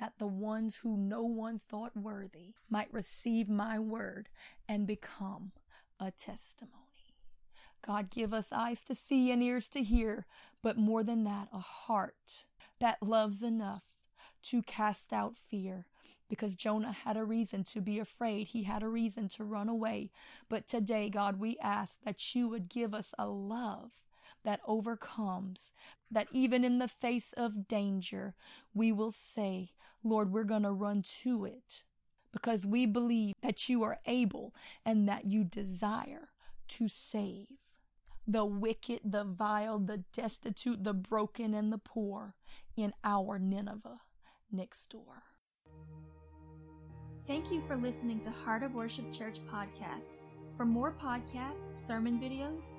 that 0.00 0.14
the 0.18 0.26
ones 0.26 0.78
who 0.78 0.96
no 0.96 1.22
one 1.22 1.58
thought 1.58 1.96
worthy 1.96 2.54
might 2.68 2.92
receive 2.92 3.48
my 3.48 3.78
word 3.78 4.28
and 4.68 4.86
become 4.86 5.52
a 5.98 6.10
testimony. 6.10 6.72
God, 7.86 8.10
give 8.10 8.34
us 8.34 8.52
eyes 8.52 8.82
to 8.84 8.94
see 8.94 9.30
and 9.30 9.42
ears 9.42 9.68
to 9.70 9.82
hear, 9.82 10.26
but 10.62 10.76
more 10.76 11.04
than 11.04 11.24
that, 11.24 11.48
a 11.52 11.58
heart 11.58 12.46
that 12.80 13.02
loves 13.02 13.42
enough 13.42 13.94
to 14.44 14.62
cast 14.62 15.12
out 15.12 15.36
fear. 15.36 15.86
Because 16.28 16.56
Jonah 16.56 16.92
had 16.92 17.16
a 17.16 17.24
reason 17.24 17.62
to 17.64 17.80
be 17.80 18.00
afraid. 18.00 18.48
He 18.48 18.64
had 18.64 18.82
a 18.82 18.88
reason 18.88 19.28
to 19.30 19.44
run 19.44 19.68
away. 19.68 20.10
But 20.48 20.66
today, 20.66 21.08
God, 21.08 21.38
we 21.38 21.56
ask 21.62 22.00
that 22.04 22.34
you 22.34 22.48
would 22.48 22.68
give 22.68 22.92
us 22.92 23.14
a 23.16 23.28
love 23.28 23.92
that 24.46 24.60
overcomes, 24.66 25.72
that 26.10 26.28
even 26.30 26.64
in 26.64 26.78
the 26.78 26.88
face 26.88 27.34
of 27.36 27.66
danger, 27.66 28.34
we 28.72 28.92
will 28.92 29.10
say, 29.10 29.72
Lord, 30.04 30.32
we're 30.32 30.44
going 30.44 30.62
to 30.62 30.72
run 30.72 31.02
to 31.22 31.44
it 31.44 31.82
because 32.32 32.64
we 32.64 32.86
believe 32.86 33.34
that 33.42 33.68
you 33.68 33.82
are 33.82 33.98
able 34.06 34.54
and 34.84 35.08
that 35.08 35.26
you 35.26 35.42
desire 35.42 36.28
to 36.68 36.86
save 36.86 37.48
the 38.26 38.44
wicked, 38.44 39.00
the 39.04 39.24
vile, 39.24 39.80
the 39.80 40.04
destitute, 40.12 40.84
the 40.84 40.94
broken, 40.94 41.52
and 41.52 41.72
the 41.72 41.78
poor 41.78 42.36
in 42.76 42.92
our 43.02 43.38
Nineveh 43.38 44.00
next 44.52 44.90
door. 44.90 45.24
Thank 47.26 47.50
you 47.50 47.62
for 47.66 47.74
listening 47.74 48.20
to 48.20 48.30
Heart 48.30 48.62
of 48.62 48.74
Worship 48.74 49.12
Church 49.12 49.40
podcast. 49.52 50.14
For 50.56 50.64
more 50.64 50.92
podcasts, 50.92 51.86
sermon 51.86 52.20
videos, 52.20 52.62